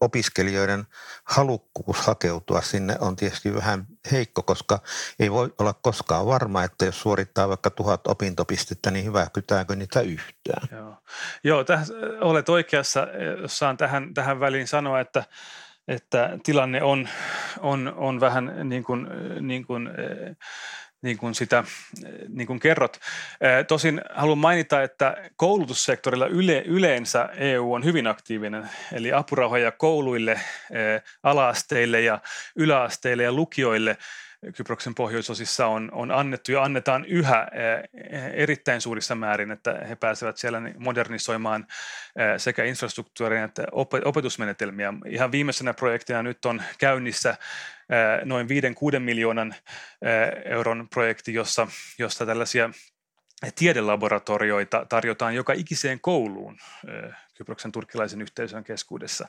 opiskelijoiden 0.00 0.84
halukkuus 1.24 1.96
hakeutua 1.96 2.60
sinne 2.60 2.96
on 3.00 3.16
tietysti 3.16 3.54
vähän 3.54 3.86
heikko, 4.12 4.42
koska 4.42 4.78
ei 5.18 5.30
voi 5.30 5.54
olla 5.58 5.72
koskaan 5.72 6.26
varma, 6.26 6.64
että 6.64 6.84
jos 6.84 7.00
suorittaa 7.00 7.48
vaikka 7.48 7.70
tuhat 7.70 8.06
opintopistettä, 8.06 8.90
niin 8.90 9.04
hyväksytäänkö 9.04 9.76
niitä 9.76 10.00
yhtään. 10.00 10.68
Joo, 10.72 10.96
Joo 11.44 11.64
täh, 11.64 11.82
olet 12.20 12.48
oikeassa, 12.48 13.06
jos 13.42 13.58
saan 13.58 13.76
tähän, 13.76 14.14
tähän 14.14 14.40
väliin 14.40 14.68
sanoa, 14.68 15.00
että 15.00 15.24
että 15.88 16.38
tilanne 16.42 16.82
on, 16.82 17.08
on, 17.60 17.94
on 17.96 18.20
vähän 18.20 18.52
niin 18.64 18.84
kuin, 18.84 19.06
niin 19.40 19.66
kuin 19.66 19.90
niin 21.02 21.18
kuin 21.18 21.34
sitä 21.34 21.64
niin 22.28 22.46
kuin 22.46 22.60
kerrot. 22.60 23.00
Tosin 23.68 24.00
haluan 24.14 24.38
mainita, 24.38 24.82
että 24.82 25.16
koulutussektorilla 25.36 26.26
yle, 26.26 26.62
yleensä 26.66 27.28
EU 27.36 27.72
on 27.72 27.84
hyvin 27.84 28.06
aktiivinen, 28.06 28.68
eli 28.92 29.12
apurahoja 29.12 29.72
kouluille, 29.72 30.40
alaasteille 31.22 32.00
ja 32.00 32.18
yläasteille 32.56 33.22
ja 33.22 33.32
lukioille 33.32 33.96
Kyproksen 34.56 34.94
pohjoisosissa 34.94 35.66
on, 35.66 35.90
on 35.92 36.10
annettu 36.10 36.52
ja 36.52 36.62
annetaan 36.62 37.04
yhä 37.04 37.48
erittäin 38.32 38.80
suurissa 38.80 39.14
määrin, 39.14 39.50
että 39.50 39.84
he 39.88 39.96
pääsevät 39.96 40.36
siellä 40.36 40.60
modernisoimaan 40.78 41.66
sekä 42.36 42.64
infrastruktuuria 42.64 43.44
että 43.44 43.66
opetusmenetelmiä. 44.04 44.92
Ihan 45.06 45.32
viimeisenä 45.32 45.74
projektina 45.74 46.22
nyt 46.22 46.44
on 46.44 46.62
käynnissä 46.78 47.36
noin 48.24 48.46
5-6 48.96 48.98
miljoonan 48.98 49.54
euron 50.44 50.88
projekti, 50.88 51.34
jossa, 51.34 51.68
jossa 51.98 52.26
tällaisia 52.26 52.70
tiedelaboratorioita 53.54 54.86
tarjotaan 54.88 55.34
joka 55.34 55.52
ikiseen 55.52 56.00
kouluun 56.00 56.58
Kyproksen 57.38 57.72
turkkilaisen 57.72 58.22
yhteisön 58.22 58.64
keskuudessa. 58.64 59.28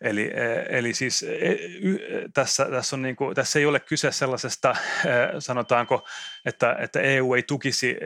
Eli, 0.00 0.30
eli 0.68 0.94
siis 0.94 1.24
tässä, 2.34 2.66
tässä, 2.70 2.96
on 2.96 3.02
niin 3.02 3.16
kuin, 3.16 3.34
tässä 3.34 3.58
ei 3.58 3.66
ole 3.66 3.80
kyse 3.80 4.12
sellaisesta, 4.12 4.76
sanotaanko, 5.38 6.06
että, 6.44 6.76
että 6.80 7.00
EU 7.00 7.34
ei 7.34 7.42
tukisi 7.42 7.96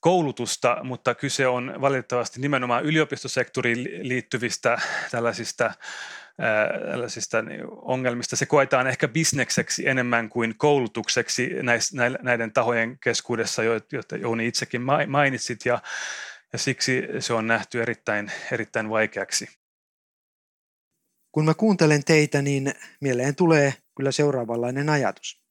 koulutusta, 0.00 0.78
mutta 0.82 1.14
kyse 1.14 1.46
on 1.46 1.74
valitettavasti 1.80 2.40
nimenomaan 2.40 2.84
yliopistosektoriin 2.84 4.08
liittyvistä 4.08 4.78
tällaisista 5.10 5.72
tällaisista 6.90 7.42
niin 7.42 7.60
ongelmista. 7.70 8.36
Se 8.36 8.46
koetaan 8.46 8.86
ehkä 8.86 9.08
bisnekseksi 9.08 9.88
enemmän 9.88 10.28
kuin 10.28 10.54
koulutukseksi 10.56 11.50
näiden 12.22 12.52
tahojen 12.52 12.98
keskuudessa, 12.98 13.62
joita 13.62 14.16
Jouni 14.16 14.46
itsekin 14.46 14.82
mainitsit. 15.06 15.66
Ja, 15.66 15.82
ja 16.52 16.58
siksi 16.58 17.02
se 17.20 17.32
on 17.32 17.46
nähty 17.46 17.82
erittäin, 17.82 18.32
erittäin 18.52 18.90
vaikeaksi. 18.90 19.48
Kun 21.32 21.44
mä 21.44 21.54
kuuntelen 21.54 22.04
teitä, 22.04 22.42
niin 22.42 22.74
mieleen 23.00 23.36
tulee 23.36 23.74
kyllä 23.96 24.12
seuraavanlainen 24.12 24.88
ajatus. 24.88 25.42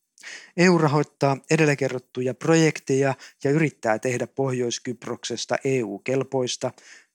EU 0.58 0.78
rahoittaa 0.78 1.38
edellä 1.52 1.76
kerrottuja 1.76 2.34
projekteja 2.34 3.16
ja 3.44 3.52
yrittää 3.52 4.00
tehdä 4.00 4.28
Pohjois-Kyproksesta 4.28 5.58
EU-kelpoista 5.64 6.72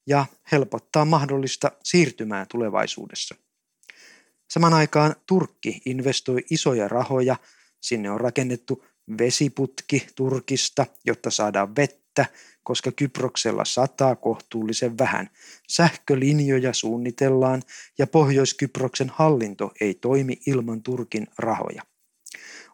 ja 0.06 0.26
helpottaa 0.52 1.04
mahdollista 1.04 1.72
siirtymää 1.82 2.46
tulevaisuudessa. 2.50 3.34
Saman 4.50 4.74
aikaan 4.74 5.16
Turkki 5.26 5.82
investoi 5.84 6.44
isoja 6.50 6.88
rahoja, 6.88 7.36
sinne 7.80 8.10
on 8.10 8.20
rakennettu 8.20 8.84
vesiputki 9.18 10.06
Turkista, 10.14 10.86
jotta 11.04 11.30
saadaan 11.30 11.76
vettä, 11.76 12.26
koska 12.62 12.92
Kyproksella 12.92 13.64
sataa 13.64 14.16
kohtuullisen 14.16 14.98
vähän. 14.98 15.30
Sähkölinjoja 15.68 16.72
suunnitellaan 16.72 17.62
ja 17.98 18.06
Pohjois-Kyproksen 18.06 19.12
hallinto 19.14 19.72
ei 19.80 19.94
toimi 19.94 20.40
ilman 20.46 20.82
Turkin 20.82 21.26
rahoja. 21.38 21.82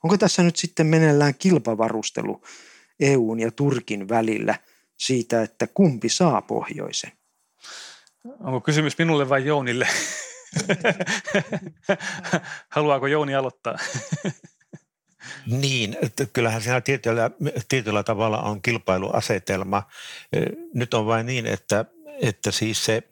Onko 0.03 0.19
tässä 0.19 0.43
nyt 0.43 0.57
sitten 0.57 0.87
meneillään 0.87 1.35
kilpavarustelu 1.39 2.43
EUn 3.01 3.41
ja 3.41 3.51
Turkin 3.51 4.09
välillä 4.09 4.55
siitä, 4.99 5.43
että 5.43 5.67
kumpi 5.67 6.09
saa 6.09 6.43
pohjoisen? 6.43 7.13
Onko 8.41 8.61
kysymys 8.61 8.99
minulle 8.99 9.29
vai 9.29 9.47
Jounille? 9.47 9.89
Haluaako 12.69 13.07
Jouni 13.07 13.35
aloittaa? 13.35 13.79
Niin, 15.47 15.97
että 16.03 16.27
kyllähän 16.33 16.63
siinä 16.63 16.81
tietyllä, 16.81 17.31
tietyllä 17.69 18.03
tavalla 18.03 18.43
on 18.43 18.63
kilpailuasetelma. 18.63 19.83
Nyt 20.75 20.95
on 20.95 21.07
vain 21.07 21.27
niin, 21.27 21.47
että, 21.47 21.85
että 22.21 22.51
siis 22.51 22.85
se 22.85 23.03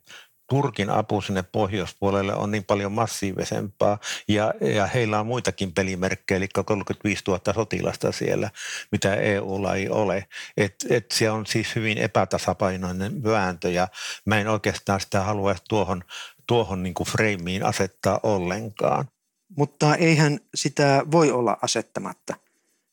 Turkin 0.50 0.90
apu 0.90 1.20
sinne 1.20 1.42
pohjoispuolelle 1.42 2.34
on 2.34 2.50
niin 2.50 2.64
paljon 2.64 2.92
massiivisempaa 2.92 3.98
ja, 4.28 4.54
ja 4.60 4.86
heillä 4.86 5.20
on 5.20 5.26
muitakin 5.26 5.72
pelimerkkejä, 5.72 6.36
eli 6.36 6.48
35 6.48 7.22
000 7.28 7.54
sotilasta 7.54 8.12
siellä, 8.12 8.50
mitä 8.92 9.14
EUlla 9.14 9.74
ei 9.74 9.88
ole. 9.88 10.26
Et, 10.56 10.74
et 10.90 11.10
se 11.10 11.30
on 11.30 11.46
siis 11.46 11.74
hyvin 11.76 11.98
epätasapainoinen 11.98 13.22
vääntö 13.24 13.70
ja 13.70 13.88
mä 14.24 14.38
en 14.38 14.48
oikeastaan 14.48 15.00
sitä 15.00 15.20
halua 15.20 15.54
tuohon, 15.68 16.04
tuohon 16.46 16.82
niin 16.82 16.94
kuin 16.94 17.06
frameen 17.06 17.66
asettaa 17.66 18.20
ollenkaan. 18.22 19.08
Mutta 19.56 19.94
eihän 19.94 20.40
sitä 20.54 21.02
voi 21.10 21.30
olla 21.30 21.58
asettamatta. 21.62 22.34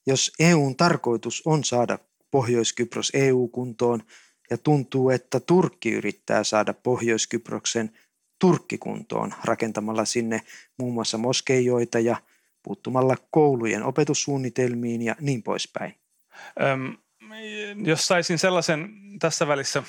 Jos 0.07 0.31
EUn 0.39 0.75
tarkoitus 0.75 1.41
on 1.45 1.63
saada 1.63 1.99
Pohjois-Kypros 2.31 3.11
EU-kuntoon 3.13 4.03
ja 4.49 4.57
tuntuu, 4.57 5.09
että 5.09 5.39
Turkki 5.39 5.91
yrittää 5.91 6.43
saada 6.43 6.73
Pohjois-Kyproksen 6.73 7.91
Turkkikuntoon 8.39 9.33
rakentamalla 9.43 10.05
sinne 10.05 10.41
muun 10.77 10.93
muassa 10.93 11.17
moskeijoita 11.17 11.99
ja 11.99 12.17
puuttumalla 12.63 13.15
koulujen 13.31 13.83
opetussuunnitelmiin 13.83 15.01
ja 15.01 15.15
niin 15.19 15.43
poispäin. 15.43 15.95
Öm, 16.61 16.97
jos 17.85 18.07
saisin 18.07 18.37
sellaisen 18.37 18.89
tässä 19.19 19.47
välissä 19.47 19.83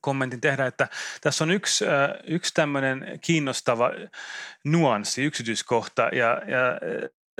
kommentin 0.00 0.40
tehdä, 0.40 0.66
että 0.66 0.88
tässä 1.20 1.44
on 1.44 1.50
yksi, 1.50 1.84
yksi 2.24 2.54
tämmöinen 2.54 3.18
kiinnostava 3.20 3.90
nuanssi, 4.64 5.24
yksityiskohta 5.24 6.02
ja, 6.02 6.42
ja 6.46 6.80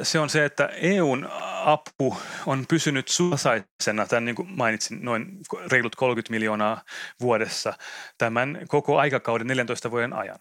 se 0.03 0.19
on 0.19 0.31
se, 0.31 0.45
että 0.45 0.67
EUn 0.67 1.29
apu 1.65 2.17
on 2.47 2.65
pysynyt 2.69 3.09
suosaisena, 3.09 4.07
tämän 4.09 4.25
niin 4.25 4.35
kuin 4.35 4.49
mainitsin, 4.57 4.99
noin 5.03 5.39
reilut 5.71 5.97
30 5.97 6.31
miljoonaa 6.31 6.83
vuodessa 7.21 7.73
tämän 8.19 8.59
koko 8.69 8.99
aikakauden 8.99 9.47
14 9.47 9.91
vuoden 9.91 10.13
ajan. 10.13 10.39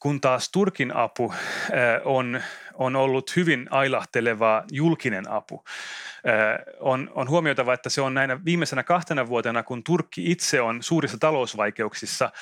Kun 0.00 0.20
taas 0.20 0.50
Turkin 0.50 0.96
apu 0.96 1.34
on, 2.04 2.42
on 2.74 2.96
ollut 2.96 3.36
hyvin 3.36 3.68
ailahtelevaa 3.70 4.64
julkinen 4.72 5.30
apu. 5.30 5.64
On, 6.80 7.10
on 7.14 7.28
huomioitava, 7.28 7.74
että 7.74 7.90
se 7.90 8.00
on 8.00 8.14
näinä 8.14 8.44
viimeisenä 8.44 8.82
kahtena 8.82 9.28
vuotena, 9.28 9.62
kun 9.62 9.84
Turkki 9.84 10.30
itse 10.30 10.60
on 10.60 10.82
suurissa 10.82 11.18
talousvaikeuksissa, 11.18 12.32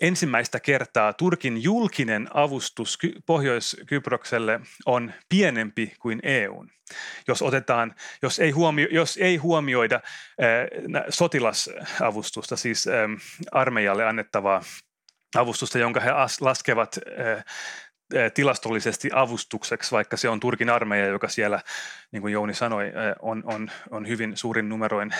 ensimmäistä 0.00 0.60
kertaa 0.60 1.12
Turkin 1.12 1.62
julkinen 1.62 2.28
avustus 2.34 2.98
Pohjois-Kyprokselle 3.26 4.60
on 4.86 5.12
pienempi 5.28 5.92
kuin 6.00 6.20
EUn. 6.22 6.70
Jos, 7.28 7.42
otetaan, 7.42 7.94
jos, 8.22 8.38
ei, 8.38 8.50
huomio, 8.50 8.86
jos 8.90 9.16
ei 9.16 9.36
huomioida 9.36 9.96
äh, 9.96 11.04
sotilasavustusta, 11.08 12.56
siis 12.56 12.88
äh, 12.88 12.94
armeijalle 13.52 14.04
annettavaa 14.04 14.62
avustusta, 15.36 15.78
jonka 15.78 16.00
he 16.00 16.10
as, 16.10 16.40
laskevat 16.40 16.98
äh, 16.98 17.44
tilastollisesti 18.34 19.10
avustukseksi, 19.14 19.92
vaikka 19.92 20.16
se 20.16 20.28
on 20.28 20.40
Turkin 20.40 20.70
armeija, 20.70 21.06
joka 21.06 21.28
siellä, 21.28 21.60
niin 22.12 22.20
kuin 22.20 22.32
Jouni 22.32 22.54
sanoi, 22.54 22.92
on, 23.22 23.42
on, 23.46 23.70
on 23.90 24.08
hyvin 24.08 24.36
suurin 24.36 24.68
numeroin 24.68 25.14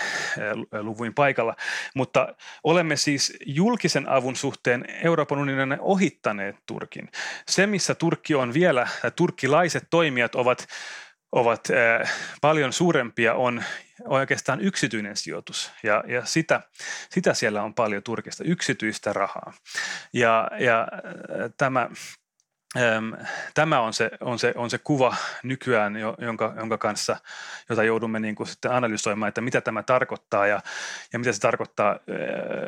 luvuin 0.81 1.13
paikalla. 1.13 1.55
Mutta 1.95 2.35
olemme 2.63 2.95
siis 2.95 3.37
julkisen 3.45 4.09
avun 4.09 4.35
suhteen 4.35 4.85
Euroopan 5.03 5.39
unionin 5.39 5.77
ohittaneet 5.79 6.55
Turkin. 6.65 7.09
Se, 7.47 7.67
missä 7.67 7.95
Turkki 7.95 8.35
on 8.35 8.53
vielä, 8.53 8.87
turkkilaiset 9.15 9.87
toimijat 9.89 10.35
ovat 10.35 10.67
ovat 11.31 11.67
paljon 12.41 12.73
suurempia, 12.73 13.33
on 13.33 13.63
oikeastaan 14.05 14.61
yksityinen 14.61 15.17
sijoitus 15.17 15.71
ja, 15.83 16.03
ja 16.07 16.25
sitä, 16.25 16.61
sitä 17.09 17.33
siellä 17.33 17.63
on 17.63 17.73
paljon 17.73 18.03
Turkista, 18.03 18.43
yksityistä 18.43 19.13
rahaa. 19.13 19.53
Ja, 20.13 20.47
ja 20.59 20.87
tämä 21.57 21.89
Tämä 23.53 23.79
on 23.79 23.93
se, 23.93 24.11
on 24.21 24.39
se, 24.39 24.53
on 24.55 24.69
se 24.69 24.77
kuva 24.77 25.15
nykyään, 25.43 25.93
jonka, 26.17 26.53
jonka 26.57 26.77
kanssa, 26.77 27.17
jota 27.69 27.83
joudumme 27.83 28.19
niin 28.19 28.35
kuin 28.35 28.47
sitten 28.47 28.71
analysoimaan, 28.71 29.27
että 29.27 29.41
mitä 29.41 29.61
tämä 29.61 29.83
tarkoittaa 29.83 30.47
ja, 30.47 30.61
ja 31.13 31.19
mitä 31.19 31.31
se 31.31 31.39
tarkoittaa 31.39 31.99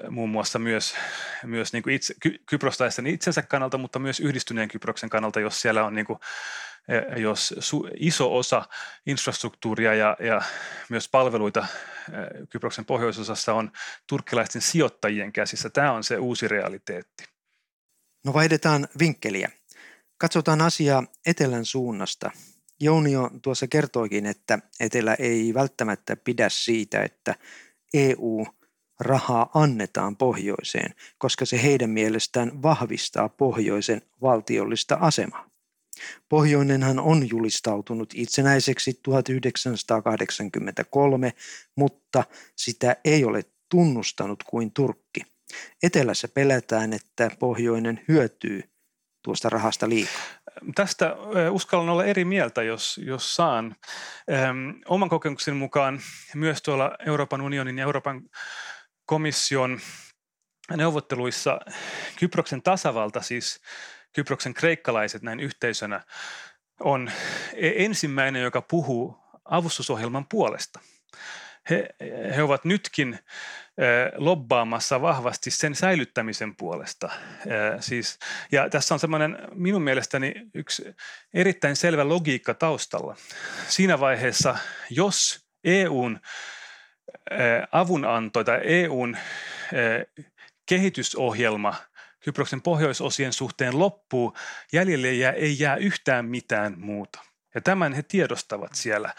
muun 0.10 0.30
muassa 0.30 0.60
myös, 0.60 0.96
myös 1.44 1.74
niin 1.74 1.84
kuin 1.84 1.96
itse, 1.96 2.14
kyproslaisten 2.46 3.08
itsensä 3.08 3.42
kannalta, 3.42 3.78
mutta 3.78 4.00
myös 4.00 4.20
yhdistyneen 4.20 4.70
Kyproksen 4.70 5.10
kannalta, 5.10 5.40
jos 5.40 5.62
siellä 5.62 5.86
on 5.86 5.96
niin 5.96 6.06
kuin, 6.06 6.20
jos 7.18 7.56
su, 7.60 7.88
iso 7.96 8.38
osa 8.38 8.66
infrastruktuuria 9.06 9.94
ja, 9.96 10.18
ja 10.20 10.42
myös 10.90 11.10
palveluita 11.10 11.68
Kyproksen 12.50 12.86
pohjoisosassa 12.86 13.54
on 13.54 13.72
turkkilaisten 14.08 14.62
sijoittajien 14.62 15.34
käsissä. 15.34 15.70
Tämä 15.70 15.92
on 15.92 16.04
se 16.04 16.18
uusi 16.18 16.48
realiteetti. 16.48 17.24
No 18.26 18.34
vaihdetaan 18.34 18.88
vinkkeliä. 19.00 19.59
Katsotaan 20.20 20.62
asiaa 20.62 21.04
etelän 21.26 21.66
suunnasta. 21.66 22.32
Jounio 22.80 23.30
tuossa 23.42 23.68
kertoikin, 23.68 24.26
että 24.26 24.60
etelä 24.80 25.16
ei 25.20 25.54
välttämättä 25.54 26.16
pidä 26.16 26.50
siitä, 26.50 27.04
että 27.04 27.36
EU 27.94 28.46
rahaa 29.00 29.50
annetaan 29.54 30.18
pohjoiseen, 30.18 30.96
koska 31.18 31.46
se 31.46 31.64
heidän 31.64 31.90
mielestään 31.90 32.62
vahvistaa 32.62 33.30
pohjoisen 33.30 34.02
valtiollista 34.22 34.98
asemaa. 35.02 35.50
Pohjoinenhan 36.30 37.00
on 37.00 37.30
julistautunut 37.30 38.14
itsenäiseksi 38.16 39.00
1983, 39.04 41.34
mutta 41.76 42.24
sitä 42.56 42.96
ei 43.06 43.26
ole 43.26 43.46
tunnustanut 43.70 44.44
kuin 44.44 44.72
Turkki. 44.72 45.22
Etelässä 45.84 46.28
pelätään, 46.28 46.94
että 46.94 47.32
pohjoinen 47.40 48.02
hyötyy 48.08 48.64
tuosta 49.22 49.50
rahasta 49.50 49.90
liikaa? 49.90 50.22
Tästä 50.76 51.16
uskallan 51.52 51.90
olla 51.90 52.06
eri 52.06 52.26
mieltä, 52.26 52.64
jos, 52.64 53.00
jos 53.04 53.36
saan. 53.36 53.76
Oman 54.88 55.10
kokemukseni 55.10 55.58
mukaan 55.58 56.00
myös 56.36 56.62
tuolla 56.62 56.92
Euroopan 57.06 57.42
unionin 57.42 57.78
ja 57.78 57.84
Euroopan 57.84 58.22
komission 59.06 59.80
neuvotteluissa 60.78 61.60
Kyproksen 62.20 62.62
tasavalta, 62.62 63.22
siis 63.22 63.62
Kyproksen 64.14 64.54
kreikkalaiset 64.54 65.22
näin 65.22 65.40
yhteisönä, 65.40 66.04
on 66.80 67.12
e-, 67.54 67.86
ensimmäinen, 67.86 68.42
joka 68.42 68.62
puhuu 68.62 69.18
avustusohjelman 69.46 70.26
puolesta 70.30 70.80
he, 71.70 71.90
he 72.36 72.44
ovat 72.44 72.66
nytkin 72.66 73.20
lobbaamassa 74.16 75.02
vahvasti 75.02 75.52
sen 75.52 75.76
säilyttämisen 75.76 76.56
puolesta. 76.56 77.10
Siis, 77.80 78.20
ja 78.52 78.70
tässä 78.70 78.94
on 78.94 79.00
semmoinen 79.00 79.38
minun 79.54 79.82
mielestäni 79.82 80.34
yksi 80.54 80.96
erittäin 81.34 81.76
selvä 81.76 82.10
logiikka 82.10 82.54
taustalla. 82.54 83.16
Siinä 83.68 84.00
vaiheessa, 84.00 84.58
jos 84.90 85.48
EUn 85.64 86.20
avunanto 87.72 88.44
tai 88.44 88.60
EUn 88.64 89.18
kehitysohjelma 90.66 91.76
Kyproksen 92.20 92.62
pohjoisosien 92.62 93.34
suhteen 93.34 93.80
loppuu, 93.80 94.38
jäljelle 94.74 95.08
ei 95.08 95.60
jää 95.60 95.76
yhtään 95.76 96.26
mitään 96.26 96.74
muuta. 96.78 97.29
Ja 97.56 97.62
tämän 97.62 97.94
he 97.94 98.04
tiedostavat 98.04 98.76
siellä. 98.76 99.14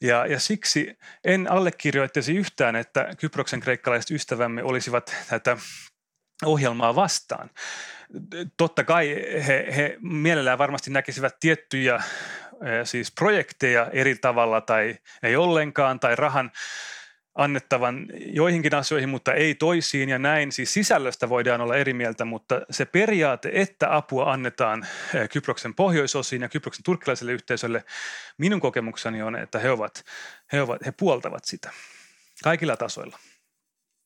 Ja, 0.00 0.26
ja 0.26 0.40
siksi 0.40 0.98
en 1.24 1.50
allekirjoittaisi 1.50 2.36
yhtään, 2.36 2.76
että 2.76 3.08
Kyproksen 3.18 3.60
kreikkalaiset 3.60 4.10
ystävämme 4.10 4.62
olisivat 4.62 5.14
tätä 5.28 5.56
ohjelmaa 6.44 6.94
vastaan. 6.94 7.50
Totta 8.56 8.84
kai 8.84 9.16
he, 9.46 9.66
he 9.76 9.96
mielellään 10.00 10.58
varmasti 10.58 10.90
näkisivät 10.90 11.36
tiettyjä 11.40 12.02
siis 12.84 13.12
projekteja 13.12 13.90
eri 13.92 14.14
tavalla 14.14 14.60
tai 14.60 14.98
ei 15.22 15.36
ollenkaan 15.36 16.00
tai 16.00 16.16
rahan 16.16 16.52
annettavan 17.36 18.06
joihinkin 18.26 18.74
asioihin, 18.74 19.08
mutta 19.08 19.34
ei 19.34 19.54
toisiin 19.54 20.08
ja 20.08 20.18
näin. 20.18 20.52
Siis 20.52 20.74
sisällöstä 20.74 21.28
voidaan 21.28 21.60
olla 21.60 21.76
eri 21.76 21.94
mieltä, 21.94 22.24
mutta 22.24 22.60
se 22.70 22.84
periaate, 22.84 23.50
että 23.52 23.96
apua 23.96 24.32
annetaan 24.32 24.86
Kyproksen 25.32 25.74
pohjoisosiin 25.74 26.42
ja 26.42 26.48
Kyproksen 26.48 26.84
turkkilaiselle 26.84 27.32
yhteisölle, 27.32 27.84
minun 28.38 28.60
kokemukseni 28.60 29.22
on, 29.22 29.36
että 29.36 29.58
he, 29.58 29.70
ovat, 29.70 30.04
he, 30.52 30.62
ovat, 30.62 30.86
he 30.86 30.92
puoltavat 30.92 31.44
sitä 31.44 31.70
kaikilla 32.42 32.76
tasoilla. 32.76 33.18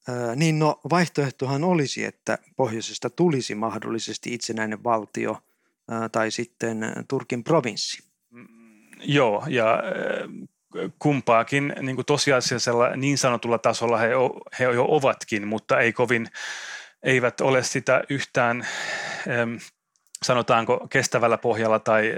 Ää, 0.09 0.37
niin 0.37 0.59
no 0.59 0.81
vaihtoehtohan 0.90 1.64
olisi, 1.64 2.05
että 2.05 2.38
pohjoisesta 2.57 3.11
tulisi 3.11 3.55
mahdollisesti 3.55 4.35
itsenäinen 4.35 4.85
valtio 4.85 5.43
ää, 5.90 6.09
tai 6.09 6.31
sitten 6.31 6.93
Turkin 7.09 7.45
provinssi. 7.45 8.03
Mm, 8.31 8.47
joo, 9.03 9.45
ja 9.49 9.83
kumpaakin 10.98 11.74
niin 11.80 11.96
kuin 11.96 12.06
tosiasiallisella 12.06 12.96
niin 12.96 13.18
sanotulla 13.18 13.59
tasolla 13.59 13.98
he, 13.98 14.11
he 14.59 14.64
jo 14.64 14.85
ovatkin, 14.88 15.46
mutta 15.46 15.80
ei 15.80 15.92
kovin, 15.92 16.26
eivät 17.02 17.40
ole 17.40 17.62
sitä 17.62 18.04
yhtään 18.11 18.66
sanotaanko 20.22 20.87
kestävällä 20.90 21.38
pohjalla 21.38 21.78
tai, 21.78 22.14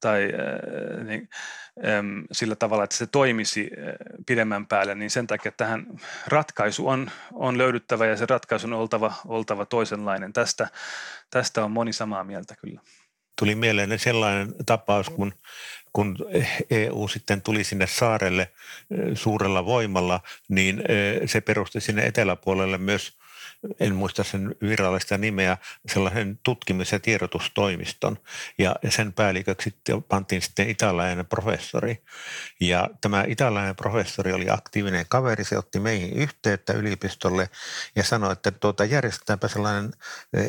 tai 0.00 0.28
niin, 1.04 1.28
sillä 2.32 2.56
tavalla, 2.56 2.84
että 2.84 2.96
se 2.96 3.06
toimisi 3.06 3.70
pidemmän 4.26 4.66
päälle, 4.66 4.94
niin 4.94 5.10
sen 5.10 5.26
takia 5.26 5.52
tähän 5.52 5.86
ratkaisu 6.26 6.88
on, 6.88 7.10
on 7.32 7.58
löydyttävä 7.58 8.06
ja 8.06 8.16
se 8.16 8.26
ratkaisu 8.28 8.66
on 8.66 8.72
oltava, 8.72 9.12
oltava 9.26 9.66
toisenlainen. 9.66 10.32
Tästä, 10.32 10.68
tästä 11.30 11.64
on 11.64 11.70
moni 11.70 11.92
samaa 11.92 12.24
mieltä 12.24 12.54
kyllä. 12.60 12.80
Tuli 13.38 13.54
mieleen 13.54 13.98
sellainen 13.98 14.54
tapaus, 14.66 15.10
kun 15.10 15.32
kun 15.92 16.16
EU 16.70 17.08
sitten 17.08 17.42
tuli 17.42 17.64
sinne 17.64 17.86
saarelle 17.86 18.52
suurella 19.14 19.64
voimalla, 19.64 20.20
niin 20.48 20.82
se 21.26 21.40
perusti 21.40 21.80
sinne 21.80 22.06
eteläpuolelle 22.06 22.78
myös 22.78 23.20
en 23.80 23.94
muista 23.94 24.24
sen 24.24 24.54
virallista 24.62 25.18
nimeä, 25.18 25.56
sellaisen 25.88 26.38
tutkimus- 26.42 26.92
ja 26.92 27.00
tiedotustoimiston. 27.00 28.18
Ja 28.58 28.76
sen 28.88 29.12
päälliköksi 29.12 29.74
pantiin 30.08 30.42
sitten 30.42 30.68
italainen 30.68 31.26
professori. 31.26 32.02
Ja 32.60 32.90
tämä 33.00 33.24
italainen 33.28 33.76
professori 33.76 34.32
oli 34.32 34.50
aktiivinen 34.50 35.06
kaveri, 35.08 35.44
se 35.44 35.58
otti 35.58 35.80
meihin 35.80 36.12
yhteyttä 36.12 36.72
yliopistolle 36.72 37.50
ja 37.96 38.04
sanoi, 38.04 38.32
että 38.32 38.50
tuota, 38.50 38.84
järjestetäänpä 38.84 39.48
sellainen 39.48 39.92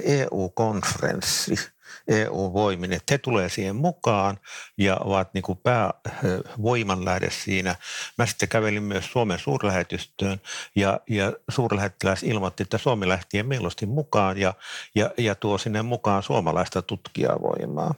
EU-konferenssi– 0.04 1.56
EU-voimin, 2.12 2.93
että 2.93 3.13
he 3.13 3.17
tulee 3.17 3.50
siihen 3.50 3.76
mukaan 3.76 4.39
ja 4.78 4.97
ovat 4.97 5.34
niin 5.34 5.41
kuin 5.41 5.60
päävoimanlähde 5.63 7.30
siinä. 7.30 7.76
Mä 8.17 8.26
sitten 8.26 8.50
kävelin 8.50 8.84
myös 8.84 9.12
Suomen 9.12 9.39
suurlähetystöön 9.39 10.41
ja, 10.76 11.00
ja 11.10 11.34
suurlähettiläs 11.50 12.24
ilmoitti, 12.24 12.63
että 12.63 12.78
Suomi 12.78 13.08
lähti 13.08 13.43
mieluusti 13.43 13.86
mukaan 13.86 14.38
ja, 14.38 14.54
ja, 14.95 15.12
ja 15.17 15.36
tuo 15.36 15.58
sinne 15.58 15.82
mukaan 15.82 16.24
suomalaista 16.24 16.82
tutkijavoimaa. 16.82 17.95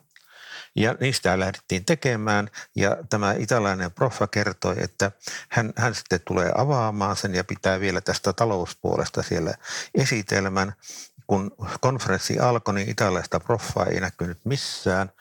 Ja 0.75 0.95
niistä 0.99 1.39
lähdettiin 1.39 1.85
tekemään 1.85 2.49
ja 2.75 2.97
tämä 3.09 3.33
italainen 3.33 3.91
proffa 3.91 4.27
kertoi, 4.27 4.75
että 4.77 5.11
hän, 5.49 5.73
hän 5.75 5.95
sitten 5.95 6.19
tulee 6.25 6.51
avaamaan 6.55 7.15
sen 7.15 7.35
ja 7.35 7.43
pitää 7.43 7.79
vielä 7.79 8.01
tästä 8.01 8.33
talouspuolesta 8.33 9.23
siellä 9.23 9.53
esitelmän 9.95 10.73
kun 11.33 11.51
konferenssi 11.81 12.39
alkoi, 12.39 12.73
niin 12.73 12.89
italaista 12.89 13.39
proffaa 13.39 13.85
ei 13.85 13.99
näkynyt 13.99 14.37
missään. 14.45 15.11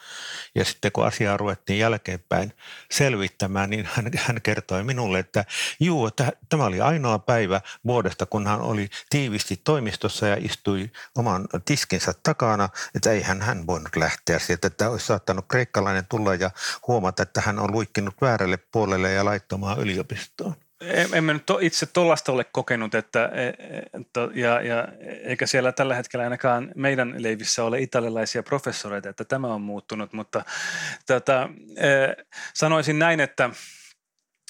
Ja 0.54 0.64
sitten 0.64 0.92
kun 0.92 1.06
asiaa 1.06 1.36
ruvettiin 1.36 1.78
jälkeenpäin 1.78 2.52
selvittämään, 2.90 3.70
niin 3.70 3.88
hän, 3.92 4.10
hän 4.16 4.42
kertoi 4.42 4.84
minulle, 4.84 5.18
että 5.18 5.44
juu, 5.80 6.06
että 6.06 6.32
tämä 6.48 6.64
oli 6.64 6.80
ainoa 6.80 7.18
päivä 7.18 7.60
vuodesta, 7.86 8.26
kun 8.26 8.46
hän 8.46 8.60
oli 8.60 8.88
tiivisti 9.10 9.60
toimistossa 9.64 10.26
ja 10.26 10.36
istui 10.40 10.90
oman 11.14 11.48
tiskinsä 11.64 12.14
takana, 12.22 12.68
että 12.94 13.10
ei 13.10 13.22
hän, 13.22 13.42
hän 13.42 13.66
voinut 13.66 13.96
lähteä 13.96 14.38
sieltä, 14.38 14.66
että 14.66 14.90
olisi 14.90 15.06
saattanut 15.06 15.44
kreikkalainen 15.48 16.06
tulla 16.10 16.34
ja 16.34 16.50
huomata, 16.86 17.22
että 17.22 17.40
hän 17.40 17.58
on 17.58 17.72
luikkinut 17.72 18.14
väärälle 18.20 18.56
puolelle 18.56 19.12
ja 19.12 19.24
laittomaan 19.24 19.80
yliopistoon 19.80 20.54
en 21.12 21.24
mä 21.24 21.32
nyt 21.32 21.42
itse 21.60 21.86
tuollaista 21.86 22.32
ole 22.32 22.44
kokenut, 22.44 22.94
että, 22.94 23.24
e, 23.24 23.46
e, 23.46 23.82
ja, 24.34 24.60
ja, 24.60 24.88
eikä 25.24 25.46
siellä 25.46 25.72
tällä 25.72 25.94
hetkellä 25.94 26.24
ainakaan 26.24 26.72
meidän 26.74 27.14
leivissä 27.18 27.64
ole 27.64 27.80
italialaisia 27.80 28.42
professoreita, 28.42 29.08
että 29.08 29.24
tämä 29.24 29.54
on 29.54 29.62
muuttunut, 29.62 30.12
mutta 30.12 30.44
tota, 31.06 31.48
sanoisin 32.54 32.98
näin, 32.98 33.20
että 33.20 33.50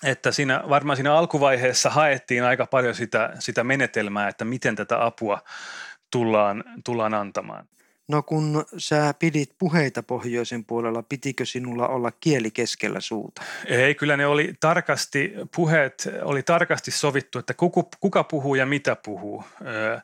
että 0.04 0.32
siinä, 0.32 0.62
varmaan 0.68 0.96
siinä 0.96 1.14
alkuvaiheessa 1.14 1.90
haettiin 1.90 2.44
aika 2.44 2.66
paljon 2.66 2.94
sitä, 2.94 3.32
sitä 3.38 3.64
menetelmää, 3.64 4.28
että 4.28 4.44
miten 4.44 4.76
tätä 4.76 5.04
apua 5.04 5.42
tullaan, 6.10 6.64
tullaan 6.84 7.14
antamaan. 7.14 7.68
No 8.12 8.22
kun 8.22 8.64
sä 8.78 9.14
pidit 9.18 9.50
puheita 9.58 10.02
pohjoisen 10.02 10.64
puolella, 10.64 11.02
pitikö 11.02 11.46
sinulla 11.46 11.88
olla 11.88 12.12
kieli 12.20 12.50
keskellä 12.50 13.00
suuta? 13.00 13.42
Ei, 13.66 13.94
kyllä 13.94 14.16
ne 14.16 14.26
oli 14.26 14.54
tarkasti, 14.60 15.32
puheet 15.56 16.08
oli 16.22 16.42
tarkasti 16.42 16.90
sovittu, 16.90 17.38
että 17.38 17.54
kuka, 17.54 17.84
kuka 18.00 18.24
puhuu 18.24 18.54
ja 18.54 18.66
mitä 18.66 18.96
puhuu. 19.04 19.44
Öö, 19.66 19.98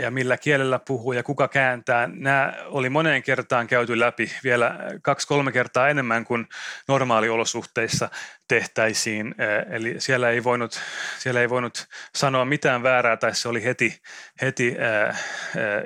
ja 0.00 0.10
millä 0.10 0.36
kielellä 0.36 0.78
puhuu 0.78 1.12
ja 1.12 1.22
kuka 1.22 1.48
kääntää. 1.48 2.08
Nämä 2.12 2.54
oli 2.66 2.90
moneen 2.90 3.22
kertaan 3.22 3.66
käyty 3.66 4.00
läpi 4.00 4.30
vielä 4.44 4.78
kaksi-kolme 5.02 5.52
kertaa 5.52 5.88
enemmän 5.88 6.24
kuin 6.24 6.46
normaaliolosuhteissa 6.88 8.08
tehtäisiin. 8.48 9.34
Eli 9.70 9.94
siellä 9.98 10.30
ei 10.30 10.44
voinut, 10.44 10.80
siellä 11.18 11.40
ei 11.40 11.50
voinut 11.50 11.86
sanoa 12.14 12.44
mitään 12.44 12.82
väärää 12.82 13.16
tai 13.16 13.34
se 13.34 13.48
oli 13.48 13.64
heti, 13.64 14.02
heti 14.42 14.76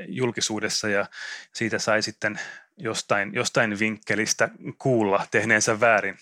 julkisuudessa 0.08 0.88
ja 0.88 1.06
siitä 1.52 1.78
sai 1.78 2.02
sitten 2.02 2.40
jostain, 2.76 3.34
jostain 3.34 3.78
vinkkelistä 3.78 4.48
kuulla 4.78 5.26
tehneensä 5.30 5.80
väärin. 5.80 6.16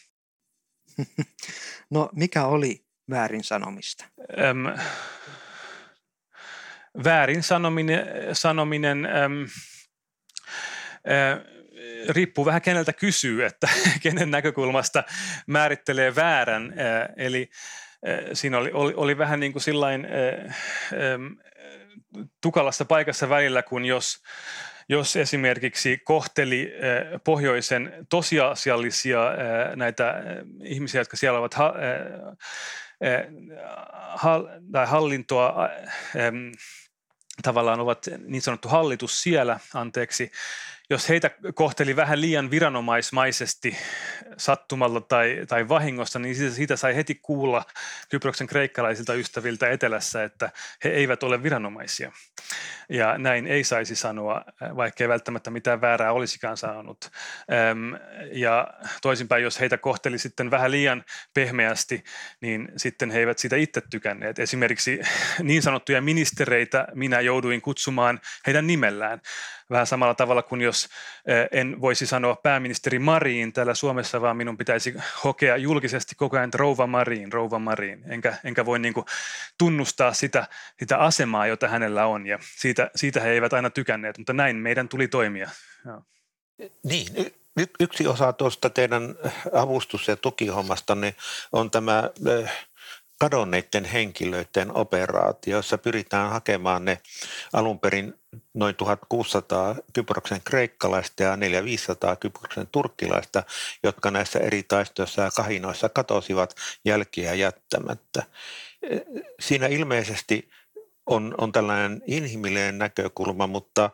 No 1.91 2.11
mikä 2.13 2.45
oli 2.45 2.85
väärin 3.11 3.45
sanomista? 3.45 4.05
Öm, 4.39 4.67
väärin 7.05 7.43
sanominen, 7.43 8.07
sanominen 8.33 9.07
äm, 9.07 9.47
ä, 11.09 11.41
riippuu 12.09 12.45
vähän 12.45 12.63
keneltä 12.63 12.93
kysyy, 12.93 13.45
että 13.45 13.69
kenen 14.03 14.31
näkökulmasta 14.31 15.05
määrittelee 15.47 16.15
väärän. 16.15 16.75
Ä, 16.79 17.09
eli 17.17 17.51
ä, 18.09 18.35
siinä 18.35 18.59
oli, 18.59 18.71
oli, 18.73 18.93
oli 18.97 19.19
vähän 19.19 19.41
niin 19.41 19.53
kuin 19.53 19.63
sillain, 19.63 20.05
ä, 20.05 20.09
ä, 20.09 20.51
tukalassa 22.41 22.85
paikassa 22.85 23.29
välillä, 23.29 23.63
kun 23.63 23.85
jos, 23.85 24.23
jos 24.91 25.17
esimerkiksi 25.17 25.99
kohteli 26.05 26.73
pohjoisen 27.25 28.07
tosiasiallisia 28.09 29.21
näitä 29.77 30.23
ihmisiä, 30.63 31.01
jotka 31.01 31.17
siellä 31.17 31.39
ovat 31.39 31.55
tai 34.73 34.87
hallintoa 34.87 35.69
tavallaan 37.43 37.81
ovat 37.81 38.07
niin 38.27 38.43
sanottu 38.43 38.69
hallitus 38.69 39.23
siellä, 39.23 39.61
anteeksi, 39.75 40.31
jos 40.91 41.09
heitä 41.09 41.31
kohteli 41.55 41.97
vähän 41.97 42.21
liian 42.21 42.51
viranomaismaisesti 42.51 43.77
sattumalla 44.37 45.01
tai, 45.01 45.45
tai 45.49 45.69
vahingossa, 45.69 46.19
niin 46.19 46.35
siitä, 46.35 46.55
siitä 46.55 46.77
sai 46.77 46.97
heti 46.97 47.15
kuulla 47.15 47.65
Kyproksen 48.09 48.47
kreikkalaisilta 48.47 49.15
ystäviltä 49.15 49.71
etelässä, 49.71 50.25
että 50.25 50.51
he 50.85 50.89
eivät 50.89 51.23
ole 51.23 51.43
viranomaisia. 51.43 52.13
Ja 52.89 53.19
näin 53.19 53.47
ei 53.47 53.65
saisi 53.65 53.97
sanoa, 53.97 54.45
vaikka 54.77 55.05
ei 55.05 55.09
välttämättä 55.09 55.51
mitään 55.51 55.81
väärää 55.81 56.13
olisikaan 56.13 56.57
saanut. 56.57 57.11
Ja 58.33 58.69
toisinpäin, 59.03 59.43
jos 59.43 59.61
heitä 59.61 59.79
kohteli 59.79 60.19
sitten 60.19 60.51
vähän 60.51 60.71
liian 60.71 61.05
pehmeästi, 61.35 62.05
niin 62.41 62.69
sitten 62.77 63.11
he 63.11 63.19
eivät 63.19 63.39
sitä 63.39 63.57
itse 63.57 63.83
tykänneet. 63.91 64.39
Esimerkiksi 64.39 65.01
niin 65.43 65.63
sanottuja 65.63 66.03
ministereitä 66.03 66.89
minä 66.95 67.21
jouduin 67.21 67.63
kutsumaan 67.63 68.21
heidän 68.47 68.67
nimellään 68.67 69.21
vähän 69.71 69.87
samalla 69.87 70.15
tavalla 70.15 70.43
kuin 70.43 70.61
jos 70.61 70.89
en 71.53 71.81
voisi 71.81 72.07
sanoa 72.07 72.37
pääministeri 72.37 72.99
Mariin 72.99 73.53
täällä 73.53 73.75
Suomessa, 73.75 74.21
vaan 74.21 74.37
minun 74.37 74.57
pitäisi 74.57 74.95
hokea 75.25 75.57
julkisesti 75.57 76.15
koko 76.15 76.37
ajan 76.37 76.55
rouva 76.55 76.87
Mariin, 76.87 77.33
rouva 77.33 77.59
Mariin, 77.59 78.05
enkä, 78.09 78.35
enkä 78.45 78.67
voi 78.67 78.79
niin 78.79 78.95
kuin 78.95 79.07
tunnustaa 79.59 80.13
sitä, 80.13 80.47
sitä 80.79 80.99
asemaa, 80.99 81.47
jota 81.47 81.69
hänellä 81.69 82.07
on 82.07 82.27
ja 82.27 82.39
siitä, 82.57 82.91
siitä 82.97 83.21
he 83.21 83.31
eivät 83.31 83.53
aina 83.53 83.71
tykänneet, 83.71 84.19
mutta 84.19 84.33
näin 84.33 84.57
meidän 84.57 84.89
tuli 84.89 85.09
toimia. 85.09 85.51
Joo. 85.87 86.03
Niin, 86.85 87.33
Yksi 87.81 88.07
osa 88.07 88.33
tuosta 88.33 88.71
teidän 88.71 89.15
avustus- 89.53 90.09
ja 90.09 90.17
tukihommasta 90.17 90.95
niin 90.95 91.15
on 91.53 91.71
tämä 91.71 92.11
kadonneiden 93.21 93.85
henkilöiden 93.85 94.77
operaatio, 94.77 95.57
jossa 95.57 95.79
pyritään 95.79 96.31
hakemaan 96.31 96.85
ne 96.85 97.01
alun 97.53 97.81
perin 97.81 98.15
noin 98.55 98.75
1600 98.75 99.77
Kyproksen 99.93 100.41
kreikkalaista 100.45 101.23
ja 101.23 101.37
4500 101.37 102.17
Kyproksen 102.17 102.67
turkkilaista, 102.67 103.43
jotka 103.83 104.11
näissä 104.11 104.39
eri 104.39 104.63
taistoissa 104.63 105.23
ja 105.23 105.31
kahinoissa 105.31 105.89
katosivat 105.89 106.55
jälkiä 106.85 107.35
jättämättä. 107.35 108.23
Siinä 109.41 109.67
ilmeisesti 109.67 110.51
on, 111.07 111.35
on 111.39 111.53
tällainen 111.53 112.03
inhimillinen 112.07 112.79
näkökulma, 112.79 113.47
mutta 113.47 113.91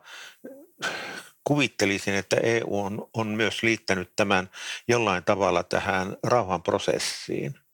kuvittelisin, 1.44 2.14
että 2.14 2.36
EU 2.42 2.80
on, 2.80 3.08
on 3.14 3.26
myös 3.26 3.62
liittänyt 3.62 4.10
tämän 4.16 4.50
jollain 4.88 5.24
tavalla 5.24 5.62
tähän 5.62 6.16
rauhanprosessiin. 6.22 7.65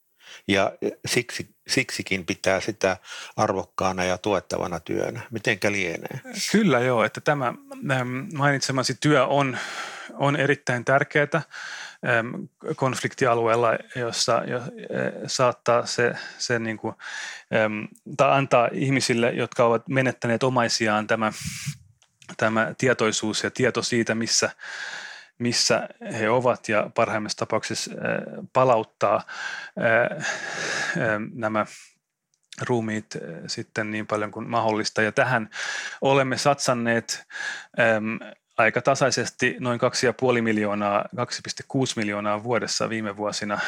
Ja 0.49 0.73
siksi, 1.07 1.55
siksikin 1.69 2.27
pitää 2.27 2.61
sitä 2.61 2.97
arvokkaana 3.37 4.05
ja 4.05 4.19
tuettavana 4.19 4.81
työnä. 4.81 5.21
Mitenkä 5.31 5.73
lienee? 5.73 6.21
Kyllä 6.53 6.81
joo, 6.81 7.05
että 7.05 7.21
tämä 7.21 7.55
mainitsemasi 8.35 8.95
työ 9.01 9.27
on, 9.27 9.59
on 10.15 10.37
erittäin 10.37 10.85
tärkeää 10.85 11.43
konfliktialueella, 12.77 13.69
jossa 13.97 14.43
jo, 14.47 14.61
saattaa 15.27 15.87
se, 15.87 16.13
se 16.39 16.59
niin 16.59 16.77
kuin, 16.77 16.95
tai 18.17 18.39
antaa 18.39 18.69
ihmisille, 18.73 19.31
jotka 19.31 19.65
ovat 19.65 19.89
menettäneet 19.89 20.43
omaisiaan 20.43 21.07
tämä, 21.07 21.33
tämä 22.37 22.75
tietoisuus 22.79 23.45
ja 23.45 23.51
tieto 23.51 23.83
siitä, 23.83 24.15
missä, 24.15 24.51
missä 25.43 25.89
he 26.19 26.31
ovat 26.31 26.69
ja 26.69 26.91
parhaimmassa 26.95 27.39
tapauksessa 27.39 27.91
palauttaa 28.53 29.23
nämä 31.35 31.67
ruumiit 32.69 33.07
sitten 33.47 33.91
niin 33.91 34.07
paljon 34.07 34.31
kuin 34.31 34.51
mahdollista. 34.51 35.03
Ja 35.03 35.13
tähän 35.13 35.51
olemme 36.01 36.37
satsanneet 36.39 37.27
aika 38.59 38.83
tasaisesti 38.83 39.57
noin 39.61 39.81
2,5 40.37 40.43
miljoonaa, 40.43 41.05
2,6 41.17 41.79
miljoonaa 41.97 42.43
vuodessa 42.43 42.89
viime 42.89 43.17
vuosina 43.17 43.59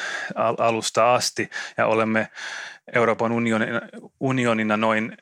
alusta 0.59 1.15
asti 1.15 1.51
ja 1.77 1.87
olemme 1.87 2.29
Euroopan 2.93 3.33
unionina, 3.33 3.81
unionina 4.21 4.77
noin 4.77 5.17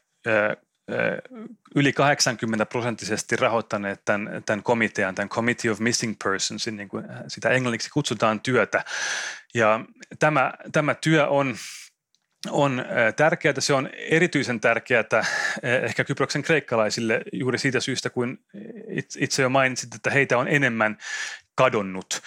yli 1.74 1.92
80 1.92 2.66
prosenttisesti 2.66 3.36
rahoittaneet 3.36 4.04
tämän, 4.04 4.42
tämän 4.46 4.62
komitean, 4.62 5.14
tämän 5.14 5.28
Committee 5.28 5.70
of 5.70 5.78
Missing 5.78 6.14
Persons, 6.24 6.66
niin 6.66 6.88
kuin 6.88 7.04
sitä 7.28 7.48
englanniksi 7.48 7.90
kutsutaan 7.90 8.40
työtä. 8.40 8.84
Ja 9.54 9.80
tämä, 10.18 10.52
tämä 10.72 10.94
työ 10.94 11.28
on 11.28 11.56
on 12.50 12.84
tärkeää. 13.16 13.54
Se 13.58 13.74
on 13.74 13.90
erityisen 13.92 14.60
tärkeää 14.60 15.04
ehkä 15.62 16.04
Kyproksen 16.04 16.42
kreikkalaisille 16.42 17.22
juuri 17.32 17.58
siitä 17.58 17.80
syystä, 17.80 18.10
kun 18.10 18.38
itse 19.18 19.42
jo 19.42 19.48
mainitsit, 19.48 19.94
että 19.94 20.10
heitä 20.10 20.38
on 20.38 20.48
enemmän 20.48 20.98
kadonnut 21.54 22.22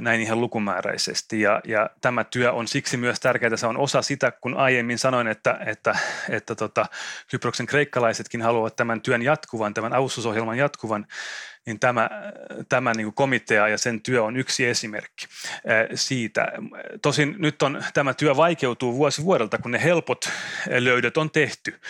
näin 0.00 0.20
ihan 0.20 0.40
lukumääräisesti. 0.40 1.40
Ja, 1.40 1.60
ja 1.64 1.90
tämä 2.00 2.24
työ 2.24 2.52
on 2.52 2.68
siksi 2.68 2.96
myös 2.96 3.20
tärkeää. 3.20 3.56
Se 3.56 3.66
on 3.66 3.76
osa 3.76 4.02
sitä, 4.02 4.30
kun 4.30 4.56
aiemmin 4.56 4.98
sanoin, 4.98 5.26
että, 5.26 5.58
että, 5.66 5.98
että 6.28 6.54
tota, 6.54 6.86
Kyproksen 7.30 7.66
kreikkalaisetkin 7.66 8.42
haluavat 8.42 8.76
tämän 8.76 9.00
työn 9.00 9.22
jatkuvan, 9.22 9.74
tämän 9.74 9.92
avustusohjelman 9.92 10.58
jatkuvan, 10.58 11.06
niin 11.66 11.80
tämä, 11.80 12.10
tämä 12.68 12.92
niin 12.94 13.14
komitea 13.14 13.68
ja 13.68 13.78
sen 13.78 14.02
työ 14.02 14.24
on 14.24 14.36
yksi 14.36 14.66
esimerkki 14.66 15.26
siitä. 15.94 16.52
Tosin 17.02 17.34
nyt 17.38 17.62
on, 17.62 17.84
tämä 17.94 18.14
työ 18.14 18.36
vaikeutuu 18.36 18.96
vuosi 18.96 19.24
vuodelta, 19.24 19.58
kun 19.58 19.70
ne 19.70 19.84
helpot 19.84 20.30
löydöt 20.78 21.16
on 21.16 21.30
tehty. 21.30 21.80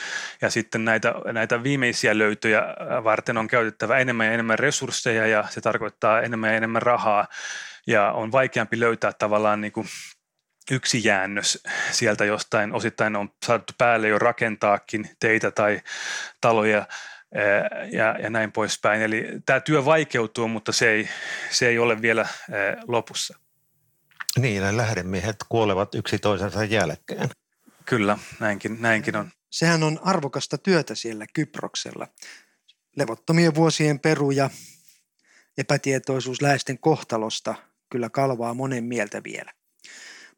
Ja 0.43 0.51
sitten 0.51 0.85
näitä, 0.85 1.15
näitä 1.33 1.63
viimeisiä 1.63 2.19
löytöjä 2.19 2.63
varten 3.05 3.39
on 3.39 3.49
käytettävä 3.49 3.99
enemmän 3.99 4.27
ja 4.27 4.33
enemmän 4.33 4.59
resursseja 4.59 5.27
ja 5.27 5.45
se 5.49 5.61
tarkoittaa 5.61 6.21
enemmän 6.21 6.51
ja 6.51 6.57
enemmän 6.57 6.83
rahaa. 6.83 7.27
Ja 7.87 8.13
on 8.13 8.33
vaikeampi 8.33 8.81
löytää 8.81 9.13
tavallaan 9.13 9.61
niin 9.61 9.73
kuin 9.73 9.87
yksi 10.71 11.05
jäännös 11.05 11.63
sieltä 11.91 12.25
jostain, 12.25 12.73
osittain 12.73 13.17
on 13.17 13.29
saatu 13.47 13.73
päälle 13.79 14.09
jo 14.09 14.19
rakentaakin 14.19 15.11
teitä 15.21 15.51
tai 15.51 15.81
taloja 16.41 16.87
ja, 17.93 18.19
ja 18.23 18.31
näin 18.31 18.53
poispäin. 18.53 19.03
Eli 19.03 19.27
tämä 19.47 19.61
työ 19.61 19.85
vaikeutuu, 19.85 20.49
mutta 20.49 20.73
se 20.73 20.91
ei, 20.91 21.09
se 21.51 21.69
ei 21.69 21.79
ole 21.79 22.03
vielä 22.03 22.27
lopussa. 22.89 23.39
Niin, 24.39 24.63
ja 24.63 24.77
lähdemiehet 24.77 25.37
kuolevat 25.49 25.95
yksi 25.95 26.19
toisensa 26.19 26.65
jälkeen. 26.65 27.31
Kyllä, 27.87 28.19
näinkin, 28.41 28.83
näinkin 28.83 29.17
on. 29.17 29.31
Sehän 29.51 29.83
on 29.83 30.01
arvokasta 30.03 30.59
työtä 30.59 30.95
siellä 30.95 31.27
Kyproksella. 31.35 32.07
Levottomien 32.97 33.55
vuosien 33.55 34.01
peru 34.01 34.31
ja 34.31 34.51
epätietoisuus 35.59 36.43
läheisten 36.43 36.79
kohtalosta 36.79 37.55
kyllä 37.91 38.11
kalvaa 38.11 38.55
monen 38.55 38.85
mieltä 38.85 39.23
vielä. 39.25 39.53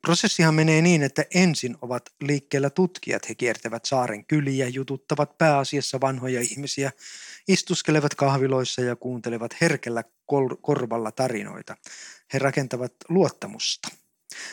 Prosessihan 0.02 0.54
menee 0.54 0.82
niin, 0.82 1.02
että 1.02 1.24
ensin 1.34 1.76
ovat 1.82 2.12
liikkeellä 2.20 2.70
tutkijat. 2.70 3.28
He 3.28 3.34
kiertävät 3.34 3.84
saaren 3.84 4.24
kyliä, 4.24 4.68
jututtavat 4.68 5.38
pääasiassa 5.38 6.00
vanhoja 6.00 6.40
ihmisiä, 6.40 6.92
istuskelevat 7.48 8.14
kahviloissa 8.14 8.82
ja 8.82 8.96
kuuntelevat 8.96 9.60
herkellä 9.60 10.04
korvalla 10.62 11.12
tarinoita. 11.12 11.76
He 12.32 12.38
rakentavat 12.38 12.92
luottamusta. 13.08 13.88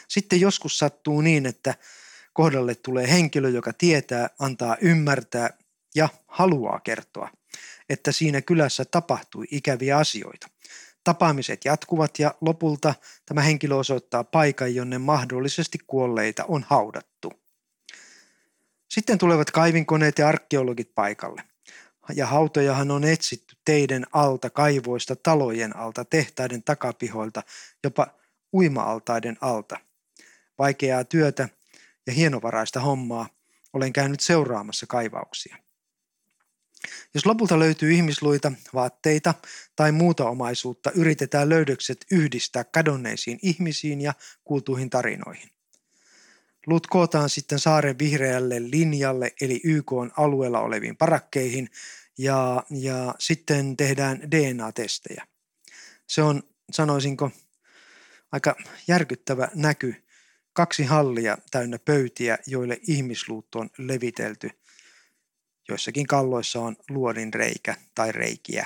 Sitten 0.08 0.42
joskus 0.42 0.78
sattuu 0.78 1.22
niin, 1.22 1.46
että 1.46 1.76
kohdalle 2.34 2.76
tulee 2.76 3.12
henkilö, 3.12 3.50
joka 3.50 3.74
tietää, 3.74 4.30
antaa 4.40 4.78
ymmärtää 4.82 5.50
ja 5.96 6.10
haluaa 6.28 6.80
kertoa, 6.80 7.30
että 7.90 8.12
siinä 8.12 8.42
kylässä 8.42 8.86
tapahtui 8.86 9.46
ikäviä 9.52 9.98
asioita. 9.98 10.48
Tapaamiset 11.04 11.66
jatkuvat 11.66 12.20
ja 12.20 12.36
lopulta 12.42 12.94
tämä 13.26 13.42
henkilö 13.42 13.76
osoittaa 13.76 14.24
paikan, 14.24 14.76
jonne 14.76 14.98
mahdollisesti 14.98 15.78
kuolleita 15.88 16.46
on 16.48 16.66
haudattu. 16.68 17.34
Sitten 18.90 19.18
tulevat 19.18 19.52
kaivinkoneet 19.52 20.20
ja 20.20 20.28
arkeologit 20.28 20.96
paikalle. 20.96 21.44
Ja 22.16 22.26
hautojahan 22.26 22.92
on 22.92 23.04
etsitty 23.04 23.56
teiden 23.66 24.06
alta, 24.14 24.50
kaivoista, 24.50 25.16
talojen 25.16 25.76
alta, 25.76 26.06
tehtaiden 26.06 26.64
takapihoilta, 26.64 27.44
jopa 27.84 28.08
uima-altaiden 28.54 29.38
alta. 29.42 29.80
Vaikeaa 30.60 31.04
työtä 31.04 31.50
ja 32.08 32.14
hienovaraista 32.14 32.80
hommaa. 32.80 33.30
Olen 33.74 33.94
käynyt 33.94 34.20
seuraamassa 34.20 34.88
kaivauksia. 34.88 35.58
Jos 37.14 37.26
lopulta 37.26 37.60
löytyy 37.60 37.94
ihmisluita, 37.94 38.52
vaatteita 38.74 39.34
tai 39.76 39.92
muuta 39.92 40.30
omaisuutta, 40.30 40.92
yritetään 40.92 41.50
löydökset 41.50 42.06
yhdistää 42.12 42.64
kadonneisiin 42.64 43.40
ihmisiin 43.42 44.02
ja 44.02 44.14
kuultuihin 44.44 44.90
tarinoihin. 44.90 45.50
Luut 46.68 46.88
kootaan 46.88 47.30
sitten 47.30 47.60
saaren 47.60 48.00
vihreälle 48.00 48.72
linjalle 48.72 49.34
eli 49.42 49.62
YK 49.64 49.92
alueella 50.18 50.60
oleviin 50.60 50.98
parakkeihin 50.98 51.70
ja, 52.18 52.64
ja 52.70 53.16
sitten 53.20 53.78
tehdään 53.78 54.32
DNA-testejä. 54.32 55.28
Se 56.08 56.22
on, 56.22 56.44
sanoisinko, 56.72 57.32
aika 58.32 58.56
järkyttävä 58.88 59.48
näky. 59.56 59.96
Kaksi 60.54 60.84
hallia 60.84 61.38
täynnä 61.52 61.80
pöytiä, 61.86 62.38
joille 62.48 62.80
ihmisluut 62.88 63.56
on 63.56 63.70
levitelty– 63.78 64.50
Joissakin 65.70 66.08
kalloissa 66.08 66.60
on 66.62 66.76
luodin 66.90 67.34
reikä 67.34 67.76
tai 67.96 68.12
reikiä. 68.12 68.66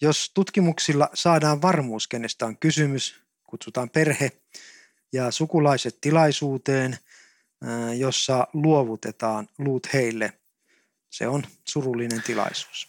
Jos 0.00 0.30
tutkimuksilla 0.34 1.10
saadaan 1.14 1.62
varmuus, 1.62 2.08
kenestä 2.08 2.46
on 2.46 2.56
kysymys, 2.56 3.16
kutsutaan 3.44 3.90
perhe 3.90 4.32
ja 5.12 5.30
sukulaiset 5.30 5.98
tilaisuuteen, 6.00 6.98
jossa 7.96 8.46
luovutetaan 8.52 9.48
luut 9.58 9.92
heille. 9.92 10.32
Se 11.10 11.28
on 11.28 11.42
surullinen 11.64 12.22
tilaisuus. 12.22 12.88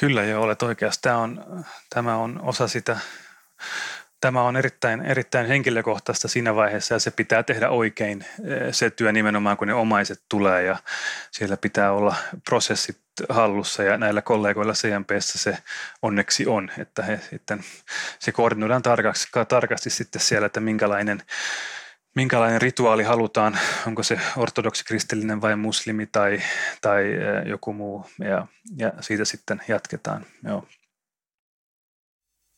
Kyllä 0.00 0.24
jo 0.24 0.42
olet 0.42 0.62
oikeassa. 0.62 1.00
Tämä 1.00 1.18
on, 1.18 1.64
tämä 1.90 2.16
on 2.16 2.40
osa 2.40 2.68
sitä 2.68 3.00
Tämä 4.22 4.42
on 4.42 4.56
erittäin, 4.56 5.02
erittäin 5.02 5.46
henkilökohtaista 5.46 6.28
siinä 6.28 6.54
vaiheessa 6.54 6.94
ja 6.94 6.98
se 6.98 7.10
pitää 7.10 7.42
tehdä 7.42 7.68
oikein 7.68 8.24
eh, 8.44 8.68
se 8.70 8.90
työ 8.90 9.12
nimenomaan, 9.12 9.56
kun 9.56 9.68
ne 9.68 9.74
omaiset 9.74 10.22
tulee 10.28 10.62
ja 10.62 10.76
siellä 11.30 11.56
pitää 11.56 11.92
olla 11.92 12.14
prosessit 12.48 12.98
hallussa 13.28 13.82
ja 13.82 13.98
näillä 13.98 14.22
kollegoilla 14.22 14.72
CMPssä 14.72 15.38
se 15.38 15.58
onneksi 16.02 16.46
on, 16.46 16.70
että 16.78 17.02
he 17.02 17.20
sitten, 17.30 17.60
se 18.18 18.32
koordinoidaan 18.32 18.82
tarkasti, 18.82 19.30
tarkasti 19.48 19.90
sitten 19.90 20.22
siellä, 20.22 20.46
että 20.46 20.60
minkälainen, 20.60 21.22
minkälainen 22.14 22.62
rituaali 22.62 23.02
halutaan, 23.02 23.58
onko 23.86 24.02
se 24.02 24.20
ortodoksi 24.36 24.84
kristillinen 24.84 25.40
vai 25.40 25.56
muslimi 25.56 26.06
tai, 26.06 26.42
tai 26.80 27.04
eh, 27.04 27.46
joku 27.46 27.72
muu 27.72 28.06
ja, 28.18 28.46
ja 28.76 28.92
siitä 29.00 29.24
sitten 29.24 29.62
jatketaan. 29.68 30.26
Joo. 30.44 30.66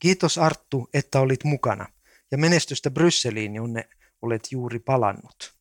Kiitos 0.05 0.39
Arttu, 0.39 0.89
että 0.95 1.21
olit 1.21 1.45
mukana 1.45 1.87
ja 2.31 2.39
menestystä 2.39 2.91
Brysseliin, 2.91 3.55
jonne 3.55 3.89
olet 4.23 4.53
juuri 4.53 4.79
palannut. 4.79 5.55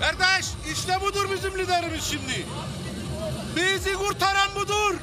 Kardeş 0.00 0.46
işte 0.72 0.92
budur 1.00 1.30
bizim 1.30 1.58
liderimiz 1.58 2.04
şimdi. 2.04 2.46
Bizi 3.56 3.94
kurtaran 3.94 4.54
budur. 4.54 5.00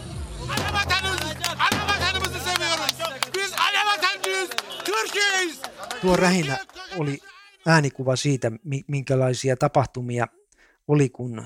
Ana 0.49 0.73
vatanımız, 0.73 1.21
ana 1.57 1.87
vatanımızı 1.87 2.39
seviyoruz. 2.39 2.93
Biz 3.37 3.53
ana 3.53 3.91
vatancıyız, 3.91 4.49
Türkiye'yiz. 4.85 5.59
Tuo 6.01 6.17
rähinä 6.17 6.57
oli 6.97 7.19
äänikuva 7.65 8.15
siitä, 8.15 8.51
minkälaisia 8.87 9.55
tapahtumia 9.55 10.27
oli, 10.87 11.09
kun 11.09 11.45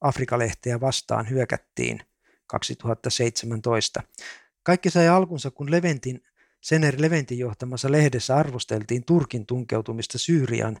Afrikalehteä 0.00 0.80
vastaan 0.80 1.30
hyökättiin 1.30 2.00
2017. 2.54 4.02
Kaikki 4.62 4.90
sai 4.90 5.08
alkunsa, 5.08 5.50
kun 5.50 5.70
Leventin, 5.70 6.22
Sener 6.60 6.94
Leventin 6.98 7.38
johtamassa 7.38 7.92
lehdessä 7.92 8.36
arvosteltiin 8.36 9.04
Turkin 9.04 9.46
tunkeutumista 9.46 10.18
Syyrian 10.18 10.76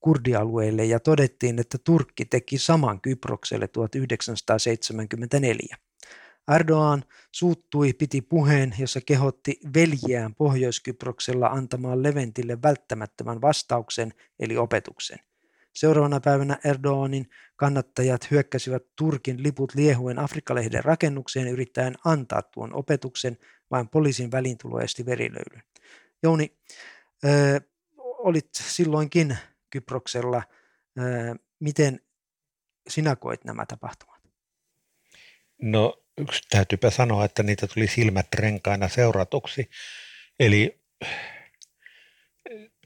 kurdialueille 0.00 0.84
ja 0.84 1.00
todettiin, 1.00 1.58
että 1.58 1.78
Turkki 1.84 2.24
teki 2.24 2.58
saman 2.58 3.00
Kyprokselle 3.00 3.68
1974. 3.68 5.76
Erdogan 6.54 7.04
suuttui, 7.32 7.92
piti 7.92 8.22
puheen, 8.22 8.74
jossa 8.78 9.00
kehotti 9.06 9.60
veljeään 9.74 10.34
Pohjois-Kyproksella 10.34 11.46
antamaan 11.46 12.02
Leventille 12.02 12.58
välttämättömän 12.62 13.40
vastauksen 13.40 14.12
eli 14.38 14.56
opetuksen. 14.56 15.18
Seuraavana 15.74 16.20
päivänä 16.20 16.58
Erdoganin 16.64 17.30
kannattajat 17.56 18.30
hyökkäsivät 18.30 18.82
Turkin 18.96 19.42
liput 19.42 19.74
liehuen 19.74 20.18
Afrikkalehden 20.18 20.84
rakennukseen 20.84 21.48
yrittäen 21.48 21.94
antaa 22.04 22.42
tuon 22.42 22.74
opetuksen, 22.74 23.38
vain 23.70 23.88
poliisin 23.88 24.30
välintulo 24.30 24.80
esti 24.80 25.06
verilöylyn. 25.06 25.62
Jouni, 26.22 26.56
äh, 27.24 27.62
olit 27.98 28.48
silloinkin 28.54 29.38
Kyproksella. 29.70 30.36
Äh, 30.36 31.38
miten 31.60 32.00
sinä 32.88 33.16
koit 33.16 33.44
nämä 33.44 33.66
tapahtumat? 33.66 34.20
No 35.62 36.02
täytyypä 36.50 36.90
sanoa, 36.90 37.24
että 37.24 37.42
niitä 37.42 37.66
tuli 37.66 37.86
silmät 37.86 38.26
renkaina 38.34 38.88
seuratuksi. 38.88 39.70
Eli 40.40 40.80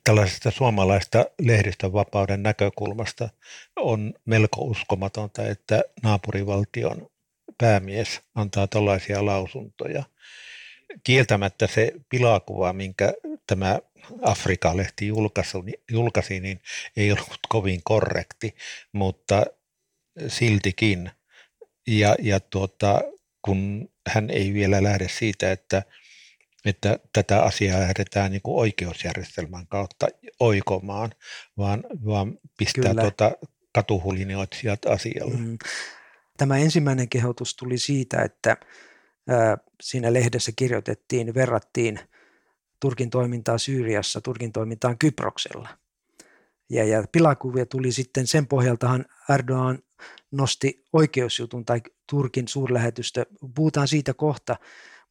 tällaisesta 0.05 0.51
suomalaista 0.51 1.25
lehdistön 1.41 1.93
vapauden 1.93 2.43
näkökulmasta 2.43 3.29
on 3.77 4.15
melko 4.25 4.61
uskomatonta, 4.61 5.47
että 5.47 5.83
naapurivaltion 6.03 7.11
päämies 7.59 8.21
antaa 8.35 8.67
tällaisia 8.67 9.27
lausuntoja. 9.27 10.05
Kieltämättä 11.05 11.67
se 11.67 11.93
pilakuva, 12.09 12.73
minkä 12.73 13.13
tämä 13.47 13.79
Afrika-lehti 14.23 15.07
julkaisi, 15.91 16.41
niin 16.41 16.61
ei 16.97 17.13
ollut 17.13 17.39
kovin 17.49 17.81
korrekti, 17.85 18.55
mutta 18.93 19.45
siltikin. 20.29 21.11
Ja, 21.87 22.17
ja 22.19 22.41
tuota, 22.41 23.01
kun 23.43 23.89
hän 24.09 24.31
ei 24.31 24.55
vielä 24.55 24.83
lähde 24.83 25.09
siitä, 25.09 25.53
että– 25.53 25.83
että 26.65 26.99
tätä 27.13 27.43
asiaa 27.43 27.81
lähdetään 27.81 28.31
niin 28.31 28.43
kuin 28.43 28.57
oikeusjärjestelmän 28.57 29.67
kautta 29.67 30.07
oikomaan, 30.41 31.13
vaan, 31.59 31.85
vaan 32.07 32.39
pistää 32.59 32.95
tuota 32.95 33.33
katuhulinioitsijat 33.73 34.87
asialle. 34.87 35.37
Mm. 35.37 35.59
Tämä 36.37 36.59
ensimmäinen 36.59 37.09
kehotus 37.09 37.57
tuli 37.57 37.79
siitä, 37.79 38.23
että 38.23 38.57
ää, 39.29 39.59
siinä 39.83 40.13
lehdessä 40.13 40.53
kirjoitettiin, 40.57 41.35
verrattiin 41.35 42.01
Turkin 42.81 43.11
toimintaa 43.11 43.59
Syyriassa 43.59 44.21
Turkin 44.21 44.53
toimintaan 44.53 44.99
Kyproksella. 44.99 45.69
Ja, 46.71 46.85
ja 46.85 47.05
pilakuvia 47.13 47.67
tuli 47.67 47.93
sitten, 47.93 48.27
sen 48.27 48.47
pohjaltahan 48.47 49.05
Erdogan 49.35 49.79
nosti 50.31 50.85
oikeusjutun 50.93 51.65
tai 51.65 51.81
Turkin 52.11 52.49
suurlähetystö. 52.49 53.27
Puhutaan 53.55 53.89
siitä 53.89 54.15
kohta, 54.15 54.57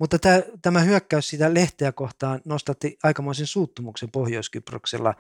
mutta 0.04 0.20
tämä, 0.20 0.42
tämä 0.62 0.80
hyökkäys 0.80 1.30
sitä 1.30 1.54
lehteä 1.54 1.92
kohtaan 1.92 2.42
nostatti 2.46 2.98
aikamoisen 3.04 3.48
suuttumuksen 3.48 4.12
Pohjois-Kyproksella. 4.12 5.14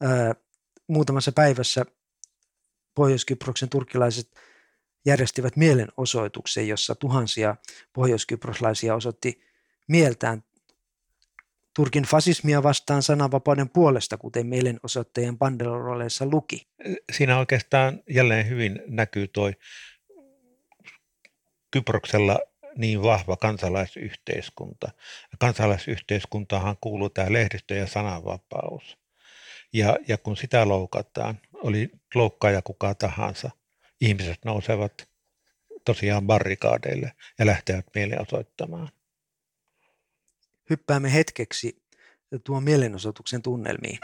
Ää, 0.00 0.34
muutamassa 0.86 1.32
päivässä 1.32 1.86
Pohjois-Kyproksen 2.94 3.68
turkkilaiset 3.68 4.30
järjestivät 5.04 5.56
mielenosoituksen, 5.56 6.68
jossa 6.68 6.94
tuhansia 6.94 7.56
pohjois-kyproslaisia 7.92 8.94
osoitti 8.94 9.42
mieltään 9.88 10.44
Turkin 11.74 12.04
fasismia 12.04 12.62
vastaan 12.62 13.02
sananvapauden 13.02 13.68
puolesta, 13.68 14.16
kuten 14.16 14.46
mielenosoittajien 14.46 15.38
banderoleissa 15.38 16.26
luki. 16.26 16.66
Siinä 17.12 17.38
oikeastaan 17.38 18.02
jälleen 18.10 18.48
hyvin 18.48 18.82
näkyy 18.86 19.28
tuo 19.28 19.50
Kyproksella 21.70 22.38
niin 22.76 23.02
vahva 23.02 23.36
kansalaisyhteiskunta. 23.36 24.90
Ja 25.32 25.36
kansalaisyhteiskuntahan 25.38 26.76
kuuluu 26.80 27.10
tämä 27.10 27.32
lehdistö- 27.32 27.74
ja 27.74 27.86
sananvapaus. 27.86 28.98
Ja, 29.72 29.96
ja 30.08 30.18
kun 30.18 30.36
sitä 30.36 30.68
loukataan, 30.68 31.40
oli 31.52 31.90
loukkaaja 32.14 32.62
kuka 32.62 32.94
tahansa, 32.94 33.50
ihmiset 34.00 34.44
nousevat 34.44 35.08
tosiaan 35.84 36.26
barrikaadeille 36.26 37.12
ja 37.38 37.46
lähtevät 37.46 37.86
mielenosoittamaan. 37.94 38.88
Hyppäämme 40.70 41.12
hetkeksi 41.12 41.82
tuon 42.44 42.62
mielenosoituksen 42.62 43.42
tunnelmiin. 43.42 43.98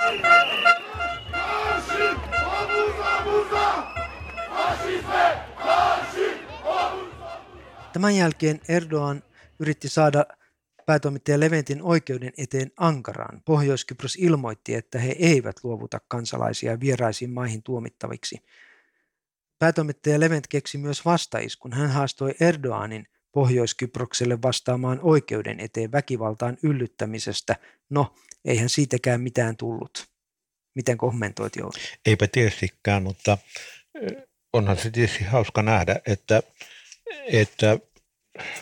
Tämän 7.93 8.17
jälkeen 8.17 8.61
Erdoğan 8.69 9.23
yritti 9.59 9.89
saada 9.89 10.27
päätoimittaja 10.87 11.41
Leventin 11.41 11.83
oikeuden 11.83 12.33
eteen 12.39 12.71
Ankaraan. 12.77 13.43
Pohjois-Kypros 13.45 14.17
ilmoitti, 14.17 14.75
että 14.75 14.99
he 14.99 15.17
eivät 15.19 15.57
luovuta 15.63 16.01
kansalaisia 16.09 16.81
vieraisiin 16.81 17.31
maihin 17.31 17.63
tuomittaviksi. 17.63 18.39
Päätoimittaja 19.59 20.21
Levent 20.21 20.47
keksi 20.47 20.79
myös 20.79 21.05
vastaiskun. 21.05 21.73
Hän 21.73 21.91
haastoi 21.91 22.35
Erdoğanin 22.41 23.07
Pohjois-Kyprokselle 23.33 24.43
vastaamaan 24.43 25.01
oikeuden 25.03 25.61
eteen 25.61 25.93
väkivaltaan 25.93 26.59
yllyttämisestä. 26.63 27.57
No, 27.91 28.15
eihän 28.45 28.69
siitäkään 28.69 29.21
mitään 29.21 29.57
tullut. 29.57 30.07
Miten 30.75 30.99
kommentoit 30.99 31.57
Jouni? 31.57 31.81
Eipä 32.07 32.27
tietystikään, 32.27 33.03
mutta 33.03 33.39
onhan 34.53 34.77
se 34.77 34.91
tietysti 34.91 35.25
hauska 35.25 35.63
nähdä, 35.63 36.01
että 36.07 36.43
että 37.33 37.79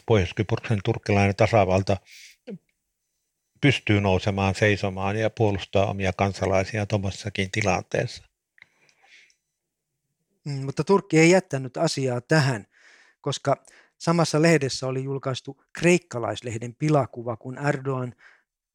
Pohjois-Kyproksen 0.06 0.80
turkkilainen 0.84 1.36
tasavalta 1.36 1.96
pystyy 3.60 4.00
nousemaan 4.00 4.54
seisomaan 4.54 5.16
ja 5.16 5.30
puolustaa 5.30 5.86
omia 5.86 6.12
kansalaisia 6.12 6.86
tuommoisessakin 6.86 7.50
tilanteessa. 7.50 8.24
Mm, 10.44 10.64
mutta 10.64 10.84
Turkki 10.84 11.18
ei 11.18 11.30
jättänyt 11.30 11.76
asiaa 11.76 12.20
tähän, 12.20 12.66
koska 13.20 13.64
samassa 13.98 14.42
lehdessä 14.42 14.86
oli 14.86 15.04
julkaistu 15.04 15.64
kreikkalaislehden 15.72 16.74
pilakuva, 16.74 17.36
kun 17.36 17.58
Erdogan 17.58 18.14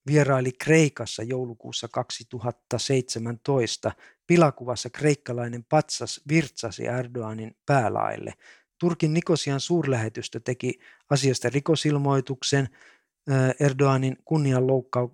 vieraili 0.07 0.51
Kreikassa 0.51 1.23
joulukuussa 1.23 1.87
2017. 1.87 3.91
Pilakuvassa 4.27 4.89
kreikkalainen 4.89 5.63
patsas 5.63 6.21
virtsasi 6.27 6.87
Erdoganin 6.87 7.55
päälaille. 7.65 8.33
Turkin 8.81 9.13
Nikosian 9.13 9.59
suurlähetystö 9.59 10.39
teki 10.39 10.79
asiasta 11.09 11.49
rikosilmoituksen 11.49 12.69
Erdoganin 13.59 14.17
kunnian 14.25 14.67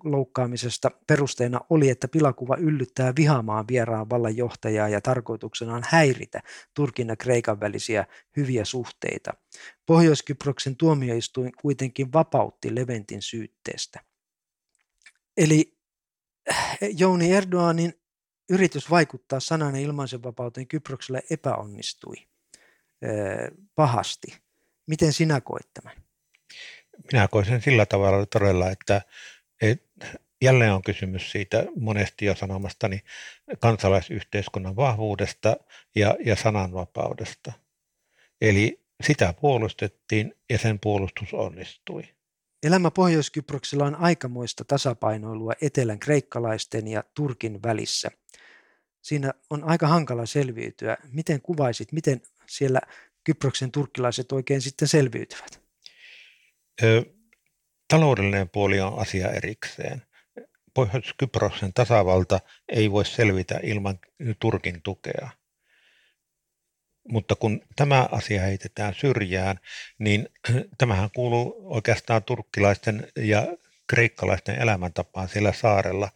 loukkaamisesta. 0.03 0.91
Perusteena 1.07 1.59
oli, 1.69 1.89
että 1.89 2.07
pilakuva 2.07 2.57
yllyttää 2.57 3.13
vihaamaan 3.15 3.65
vieraan 3.67 4.09
vallanjohtajaa 4.09 4.89
ja 4.89 5.01
tarkoituksena 5.01 5.75
on 5.75 5.83
häiritä 5.89 6.41
Turkin 6.73 7.07
ja 7.07 7.15
Kreikan 7.15 7.59
välisiä 7.59 8.05
hyviä 8.37 8.65
suhteita. 8.65 9.33
Pohjois-Kyproksen 9.85 10.75
tuomioistuin 10.75 11.51
kuitenkin 11.61 12.13
vapautti 12.13 12.75
Leventin 12.75 13.21
syytteestä. 13.21 13.99
Eli 15.37 15.77
Jouni 16.97 17.33
Erdoganin 17.33 17.93
yritys 18.49 18.89
vaikuttaa 18.89 19.39
sanan 19.39 19.75
ja 19.75 19.81
ilmaisenvapauteen 19.81 20.67
Kyprokselle 20.67 21.21
epäonnistui 21.29 22.15
pahasti. 23.75 24.37
Miten 24.87 25.13
sinä 25.13 25.41
koit 25.41 25.67
tämän? 25.73 25.95
Minä 27.11 27.27
koin 27.27 27.45
sen 27.45 27.61
sillä 27.61 27.85
tavalla 27.85 28.25
todella, 28.25 28.71
että, 28.71 29.01
että 29.61 30.07
jälleen 30.41 30.73
on 30.73 30.81
kysymys 30.81 31.31
siitä 31.31 31.65
monesti 31.79 32.25
jo 32.25 32.35
sanomastani 32.35 33.01
kansalaisyhteiskunnan 33.59 34.75
vahvuudesta 34.75 35.57
ja, 35.95 36.15
ja 36.25 36.35
sananvapaudesta. 36.35 37.53
Eli 38.41 38.81
sitä 39.03 39.33
puolustettiin 39.41 40.35
ja 40.49 40.57
sen 40.57 40.79
puolustus 40.79 41.33
onnistui. 41.33 42.03
Elämä 42.63 42.91
Pohjois-Kyproksella 42.91 43.85
on 43.85 43.95
aikamoista 43.95 44.65
tasapainoilua 44.65 45.53
etelän 45.61 45.99
kreikkalaisten 45.99 46.87
ja 46.87 47.03
Turkin 47.13 47.63
välissä. 47.63 48.11
Siinä 49.01 49.33
on 49.49 49.63
aika 49.63 49.87
hankala 49.87 50.25
selviytyä. 50.25 50.97
Miten 51.11 51.41
kuvaisit, 51.41 51.91
miten 51.91 52.21
siellä 52.49 52.79
Kyproksen 53.23 53.71
turkkilaiset 53.71 54.31
oikein 54.31 54.61
sitten 54.61 54.87
selviytyvät? 54.87 55.61
Ö, 56.83 57.03
taloudellinen 57.87 58.49
puoli 58.49 58.79
on 58.79 58.99
asia 58.99 59.31
erikseen. 59.31 60.01
Pohjois-Kyproksen 60.73 61.73
tasavalta 61.73 62.39
ei 62.69 62.91
voi 62.91 63.05
selvitä 63.05 63.59
ilman 63.63 63.99
Turkin 64.39 64.81
tukea. 64.81 65.29
Mutta 67.09 67.35
kun 67.35 67.61
tämä 67.75 68.07
asia 68.11 68.41
heitetään 68.41 68.93
syrjään, 68.93 69.59
niin 69.99 70.29
tämähän 70.77 71.09
kuuluu 71.15 71.75
oikeastaan 71.75 72.23
turkkilaisten 72.23 73.07
ja 73.15 73.47
kreikkalaisten 73.87 74.61
elämäntapaan 74.61 75.29
siellä 75.29 75.53
saarella. 75.53 76.09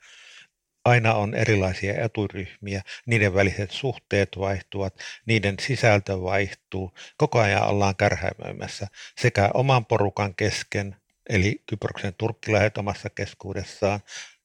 Aina 0.85 1.13
on 1.13 1.35
erilaisia 1.35 2.05
eturyhmiä, 2.05 2.81
niiden 3.05 3.33
väliset 3.33 3.71
suhteet 3.71 4.29
vaihtuvat, 4.39 4.95
niiden 5.25 5.55
sisältö 5.59 6.21
vaihtuu, 6.21 6.93
koko 7.17 7.39
ajan 7.39 7.67
ollaan 7.67 7.95
kärhämöimässä 7.95 8.87
sekä 9.19 9.49
oman 9.53 9.85
porukan 9.85 10.35
kesken, 10.35 10.95
eli 11.29 11.63
Kyproksen 11.65 12.13
turkkilaiset 12.17 12.77
omassa 12.77 13.09
keskuudessaan 13.09 13.99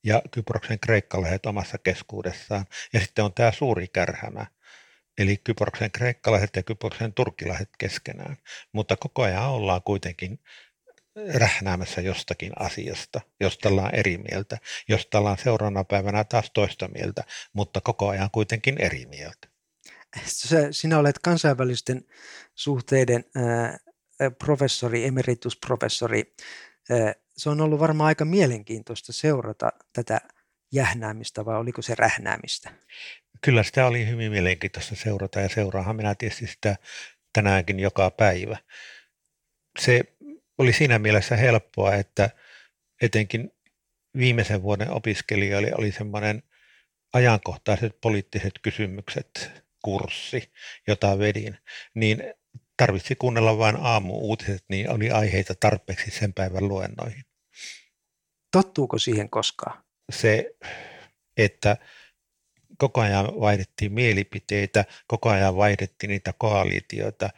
ja 0.04 0.22
Kyproksen 0.30 0.80
kreikkalaiset 0.80 1.46
omassa 1.46 1.78
keskuudessaan. 1.78 2.66
Ja 2.92 3.00
sitten 3.00 3.24
on 3.24 3.34
tämä 3.34 3.52
suuri 3.52 3.88
kärhämä, 3.88 4.46
eli 5.18 5.36
Kyproksen 5.36 5.90
kreikkalaiset 5.90 6.56
ja 6.56 6.62
Kyproksen 6.62 7.12
turkkilaiset 7.12 7.70
keskenään. 7.78 8.36
Mutta 8.72 8.96
koko 8.96 9.22
ajan 9.22 9.48
ollaan 9.48 9.82
kuitenkin 9.82 10.38
rähnäämässä 11.34 12.00
jostakin 12.00 12.52
asiasta, 12.58 13.20
josta 13.40 13.68
ollaan 13.68 13.94
eri 13.94 14.18
mieltä, 14.18 14.58
josta 14.88 15.18
ollaan 15.18 15.38
seuraavana 15.38 15.84
päivänä 15.84 16.24
taas 16.24 16.50
toista 16.50 16.88
mieltä, 16.88 17.24
mutta 17.52 17.80
koko 17.80 18.08
ajan 18.08 18.30
kuitenkin 18.32 18.76
eri 18.78 19.06
mieltä. 19.06 19.48
Sinä 20.70 20.98
olet 20.98 21.18
kansainvälisten 21.18 22.04
suhteiden 22.54 23.24
professori, 24.38 25.04
emeritusprofessori. 25.04 26.34
Se 27.36 27.50
on 27.50 27.60
ollut 27.60 27.80
varmaan 27.80 28.08
aika 28.08 28.24
mielenkiintoista 28.24 29.12
seurata 29.12 29.72
tätä 29.92 30.20
jähnäämistä 30.72 31.44
vai 31.44 31.56
oliko 31.56 31.82
se 31.82 31.94
rähnäämistä? 31.94 32.70
Kyllä 33.40 33.62
sitä 33.62 33.86
oli 33.86 34.08
hyvin 34.08 34.32
mielenkiintoista 34.32 34.94
seurata 34.96 35.40
ja 35.40 35.48
seuraahan 35.48 35.96
minä 35.96 36.14
tietysti 36.14 36.46
sitä 36.46 36.76
tänäänkin 37.32 37.80
joka 37.80 38.10
päivä. 38.10 38.56
Se 39.78 40.15
oli 40.58 40.72
siinä 40.72 40.98
mielessä 40.98 41.36
helppoa, 41.36 41.94
että 41.94 42.30
etenkin 43.02 43.50
viimeisen 44.18 44.62
vuoden 44.62 44.90
opiskelijoille 44.90 45.72
oli 45.78 45.92
semmoinen 45.92 46.42
ajankohtaiset 47.12 48.00
poliittiset 48.00 48.52
kysymykset 48.62 49.50
kurssi, 49.82 50.52
jota 50.86 51.18
vedin, 51.18 51.58
niin 51.94 52.34
tarvitsi 52.76 53.14
kuunnella 53.14 53.58
vain 53.58 53.76
aamu-uutiset, 53.76 54.64
niin 54.68 54.90
oli 54.90 55.10
aiheita 55.10 55.54
tarpeeksi 55.60 56.10
sen 56.10 56.34
päivän 56.34 56.68
luennoihin. 56.68 57.24
Tottuuko 58.52 58.98
siihen 58.98 59.30
koskaan? 59.30 59.84
Se, 60.12 60.54
että 61.36 61.76
koko 62.78 63.00
ajan 63.00 63.26
vaihdettiin 63.40 63.92
mielipiteitä, 63.92 64.84
koko 65.06 65.28
ajan 65.30 65.56
vaihdettiin 65.56 66.10
niitä 66.10 66.34
koalitioita, 66.38 67.30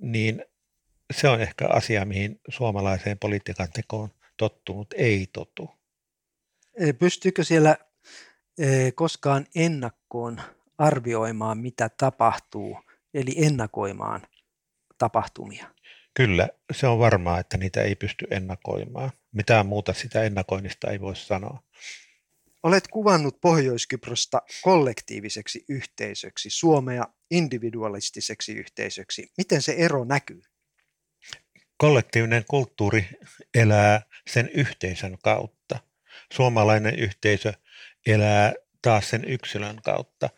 niin 0.00 0.44
se 1.12 1.28
on 1.28 1.40
ehkä 1.40 1.66
asia, 1.68 2.04
mihin 2.04 2.40
suomalaiseen 2.48 3.18
politiikan 3.18 3.68
tekoon 3.72 4.10
tottunut 4.36 4.94
ei 4.96 5.28
totu. 5.32 5.70
Pystyykö 6.98 7.44
siellä 7.44 7.76
koskaan 8.94 9.46
ennakkoon 9.54 10.40
arvioimaan, 10.78 11.58
mitä 11.58 11.88
tapahtuu, 11.88 12.80
eli 13.14 13.34
ennakoimaan 13.36 14.26
tapahtumia? 14.98 15.66
Kyllä, 16.14 16.48
se 16.72 16.86
on 16.86 16.98
varmaa, 16.98 17.40
että 17.40 17.56
niitä 17.56 17.82
ei 17.82 17.94
pysty 17.94 18.26
ennakoimaan. 18.30 19.10
Mitään 19.32 19.66
muuta 19.66 19.92
sitä 19.92 20.22
ennakoinnista 20.22 20.90
ei 20.90 21.00
voi 21.00 21.16
sanoa. 21.16 21.62
Olet 22.62 22.88
kuvannut 22.88 23.40
Pohjois-Kyprosta 23.40 24.42
kollektiiviseksi 24.62 25.64
yhteisöksi, 25.68 26.50
Suomea 26.50 27.04
individualistiseksi 27.30 28.52
yhteisöksi. 28.52 29.32
Miten 29.36 29.62
se 29.62 29.72
ero 29.72 30.04
näkyy? 30.04 30.42
Kollektiivinen 31.76 32.44
kulttuuri 32.48 33.08
elää 33.54 34.02
sen 34.26 34.50
yhteisön 34.54 35.18
kautta. 35.22 35.78
Suomalainen 36.32 36.98
yhteisö 36.98 37.52
elää 38.06 38.52
taas 38.82 39.10
sen 39.10 39.24
yksilön 39.24 39.76
kautta. 39.84 40.30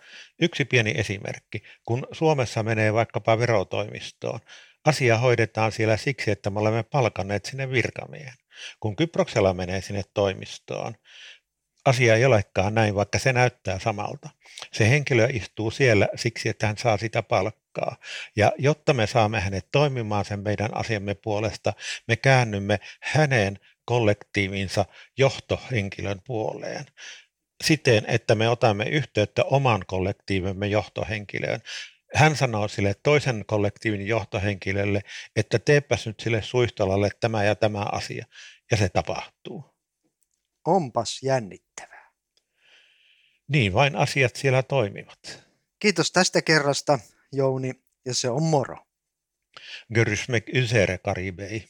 Yksi 0.43 0.65
pieni 0.65 0.95
esimerkki. 0.97 1.63
Kun 1.85 2.07
Suomessa 2.13 2.63
menee 2.63 2.93
vaikkapa 2.93 3.39
verotoimistoon, 3.39 4.41
asia 4.85 5.19
hoidetaan 5.19 5.73
siellä 5.73 5.97
siksi, 5.97 6.31
että 6.31 6.51
me 6.51 6.61
olemme 6.61 6.83
palkanneet 6.83 7.45
sinne 7.45 7.71
virkamiehen. 7.71 8.35
Kun 8.81 8.97
Kyproksella 8.97 9.55
menee 9.55 9.81
sinne 9.81 10.03
toimistoon, 10.15 10.95
asia 11.89 12.15
ei 12.15 12.25
olekaan 12.25 12.75
näin, 12.75 12.95
vaikka 12.95 13.19
se 13.19 13.33
näyttää 13.33 13.79
samalta. 13.79 14.29
Se 14.73 14.91
henkilö 14.91 15.29
istuu 15.33 15.71
siellä 15.71 16.09
siksi, 16.15 16.49
että 16.49 16.67
hän 16.67 16.79
saa 16.79 16.97
sitä 16.97 17.23
palkkaa. 17.23 17.97
Ja 18.37 18.53
jotta 18.59 18.95
me 18.95 19.07
saamme 19.07 19.41
hänet 19.41 19.69
toimimaan 19.73 20.25
sen 20.25 20.41
meidän 20.41 20.77
asiamme 20.77 21.15
puolesta, 21.15 21.73
me 22.09 22.17
käännymme 22.17 22.81
hänen 23.01 23.59
kollektiivinsa 23.85 24.85
johtohenkilön 25.19 26.21
puoleen 26.27 26.85
siten, 27.65 28.05
että 28.09 28.35
me 28.35 28.49
otamme 28.49 28.85
yhteyttä 28.85 29.45
oman 29.45 29.85
kollektiivimme 29.87 30.67
johtohenkilöön. 30.67 31.61
Hän 32.15 32.37
sanoo 32.37 32.69
sille 32.69 32.95
toisen 33.03 33.45
kollektiivin 33.47 34.07
johtohenkilölle, 34.07 35.01
että 35.37 35.59
teepäs 35.59 36.07
nyt 36.07 36.21
sille 36.21 36.43
suistolalle 36.43 37.11
tämä 37.21 37.45
ja 37.45 37.55
tämä 37.55 37.83
asia. 37.93 38.27
Ja 38.71 38.77
se 38.77 38.89
tapahtuu. 38.89 39.68
Onpas 40.65 41.23
jännittävää. 41.23 42.13
Niin 43.49 43.73
vain 43.75 43.97
asiat 43.97 44.37
siellä 44.37 44.63
toimivat. 44.63 45.49
Kiitos 45.79 46.13
tästä 46.13 46.43
kerrasta, 46.43 46.99
Jouni, 47.33 47.73
ja 48.05 48.15
se 48.15 48.31
on 48.31 48.43
moro. 48.43 48.77
Görysmek 49.95 50.49
ysere 50.55 50.99
karibei. 50.99 51.69